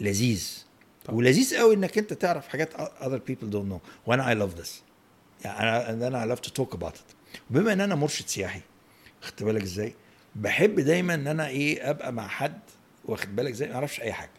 [0.00, 0.64] لذيذ.
[1.04, 1.16] طبعا.
[1.16, 3.80] ولذيذ قوي إنك أنت تعرف حاجات other people don't know.
[4.06, 4.68] وأنا I love this.
[5.44, 5.60] يعني
[5.90, 7.38] أنا أنا I love to talk about it.
[7.50, 8.60] بما إن أنا مرشد سياحي
[9.20, 9.94] خدت بالك إزاي؟
[10.36, 12.60] بحب دايما إن أنا إيه أبقى مع حد
[13.04, 14.30] واخد بالك إزاي؟ ما يعرفش أي حاجة.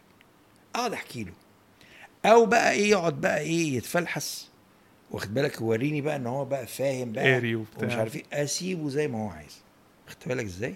[0.74, 1.32] أقعد أحكي له.
[2.24, 4.48] أو بقى إيه يقعد بقى إيه يتفلحس.
[5.10, 7.56] واخد بالك؟ يوريني بقى إن هو بقى فاهم بقى.
[7.82, 8.24] ومش عارف إيه.
[8.32, 9.56] أسيبه زي ما هو عايز.
[10.06, 10.74] خدت بالك إزاي؟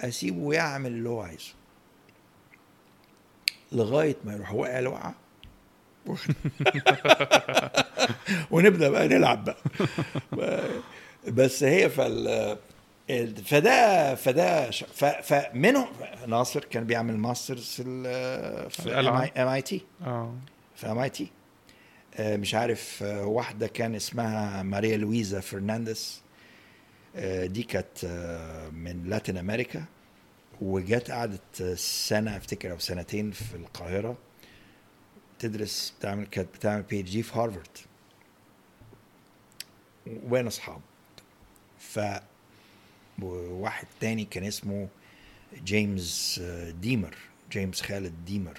[0.00, 1.52] أسيبه يعمل اللي هو عايزه.
[3.72, 4.52] لغاية ما يروح.
[4.52, 5.14] واقع الوقعه
[8.50, 10.68] ونبدأ بقى نلعب بقى.
[11.28, 12.28] بس هي فال
[13.10, 14.70] ال- فده فده
[15.22, 15.88] فمنهم
[16.26, 18.68] ناصر كان بيعمل masters في.
[19.36, 19.80] ام اي تي
[20.76, 21.30] في ام اي تي
[22.20, 26.20] مش عارف آه، واحدة كان اسمها ماريا لويزا فرنانديز.
[27.46, 29.84] دي كانت آه، من Latin America
[30.60, 34.16] وجت قعدت آه، سنة أفتكر أو سنتين في القاهرة
[35.38, 37.68] تدرس بتعمل كانت بتعمل PhD في هارفارد.
[40.06, 40.80] وبقينا أصحاب.
[41.78, 42.00] ف
[43.22, 44.88] وواحد تاني كان اسمه
[45.64, 47.14] جيمس آه، ديمر
[47.50, 48.58] جيمس خالد ديمر.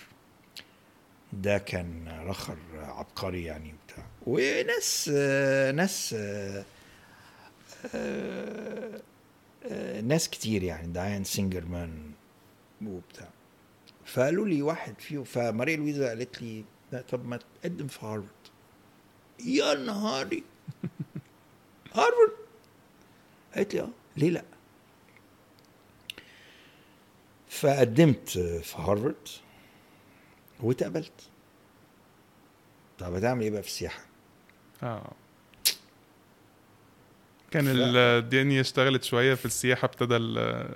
[1.33, 6.65] ده كان رخر عبقري يعني بتاع وناس آه، ناس آه، آه، آه،
[10.03, 12.11] ناس كتير يعني دايان سينجرمان
[12.85, 13.29] وبتاع.
[14.05, 18.29] فقالوا لي واحد فيهم فماريا لويزا قالت لي لا طب ما تقدم في هارفارد
[19.45, 20.43] يا نهاري!
[21.95, 22.31] هارفارد
[23.55, 23.89] قالت لي آه.
[24.17, 24.43] ليه لأ؟
[27.49, 29.27] فقدمت في هارفارد
[30.59, 31.29] واتقبلت.
[32.99, 34.01] طب هتعمل إيه بقى في السياحة؟
[34.83, 35.11] آه.
[37.51, 40.75] كان ف- الدنيا اشتغلت شوية في السياحة ابتدى ال-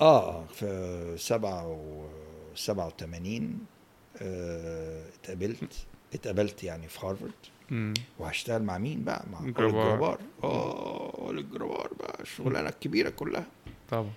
[0.00, 2.06] آه في سبعة و
[2.54, 3.58] سبعة وثمانين
[4.22, 5.74] آه، اتقبلت
[6.14, 7.32] اتقبلت يعني في هارفارد
[7.70, 7.94] مم.
[8.18, 9.66] وهشتغل مع مين بقى؟ مع جربار.
[9.66, 13.46] الجربار آه الجربار بقى الشغلانة الكبيرة كلها.
[13.90, 14.10] طبعا.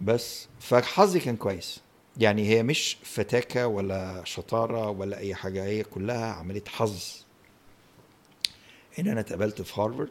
[0.00, 1.80] بس فحظي كان كويس.
[2.16, 7.02] يعني هي مش فتاكة ولا شطارة ولا أي حاجة هي كلها عملية حظ.
[8.98, 10.08] إن أنا اتقبلت في هارفارد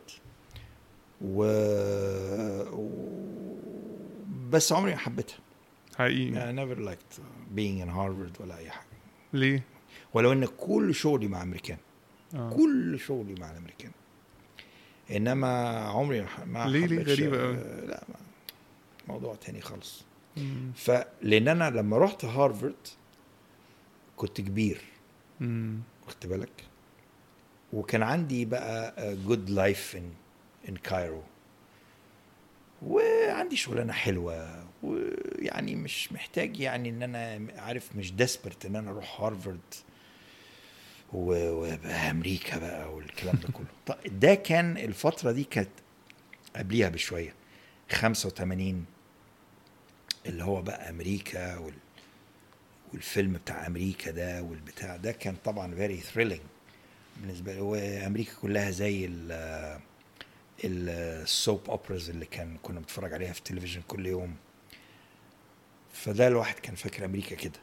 [1.24, 1.44] و...
[4.50, 5.38] بس عمري ما حبيتها.
[5.98, 6.32] حقيقي.
[6.34, 7.20] I never liked
[7.56, 8.88] being in Harvard ولا أي حاجة.
[9.34, 9.64] ليه؟
[10.14, 11.78] ولو إن كل شغلي مع أمريكان.
[12.36, 12.50] آه.
[12.50, 13.92] كل شغلي مع الأمريكان.
[15.12, 17.56] إنما عمري ما- ليه- ليه؟ حبيتش- غريبة أوي.
[17.88, 18.16] لا ما-
[19.08, 20.04] موضوع تاني خالص.
[20.38, 20.72] مم.
[20.76, 22.76] فلان أنا لما رحت هارفارد
[24.18, 24.82] كنت كبير.
[25.42, 26.64] واخد بالك؟
[27.74, 30.12] وكان عندي بقى good life in
[30.70, 31.24] in Cairo
[32.82, 39.22] وعندي شغلانة حلوة ويعني مش محتاج يعني إن أنا عارف مش desperate إن أنا أروح
[39.22, 39.60] هارفارد
[41.14, 43.66] و- وبقى أمريكا بقى والكلام ده كله.
[43.88, 45.70] طيب ده كان الفترة دي كانت
[46.56, 47.34] قبليها بشوية.
[47.92, 48.86] 85
[50.26, 51.74] اللي هو بقى أمريكا وال
[52.94, 56.42] والفيلم بتاع أمريكا ده والبتاع ده كان طبعا very thrilling
[57.18, 57.60] بالنسبة لي.
[57.60, 59.80] وأمريكا كلها زي ال
[60.64, 64.36] ال soap operas اللي كان كنا بنتفرج عليها في التلفزيون كل يوم
[65.94, 67.60] فده الواحد كان فاكر أمريكا كده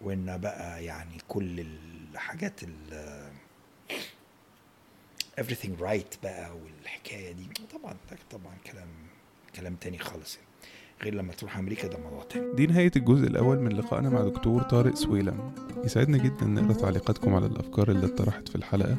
[0.00, 3.30] وإن بقى يعني كل الحاجات ال
[5.40, 7.96] everything right بقى والحكاية دي طبعا
[8.30, 8.88] طبعا كلام
[9.56, 10.46] كلام تاني خالص يعني.
[11.02, 14.62] غير لما تروح أمريكا ده موضوع تاني دي نهاية الجزء الأول من لقائنا مع دكتور
[14.62, 15.52] طارق سويلم.
[15.84, 18.98] يسعدنا جدا نقرأ تعليقاتكم على الأفكار اللي اتطرحت في الحلقة.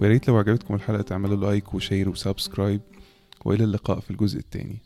[0.00, 2.80] ويا ريت لو عجبتكم الحلقة تعملوا like و share و subscribe.
[3.44, 4.82] وإلى اللقاء في الجزء الثاني.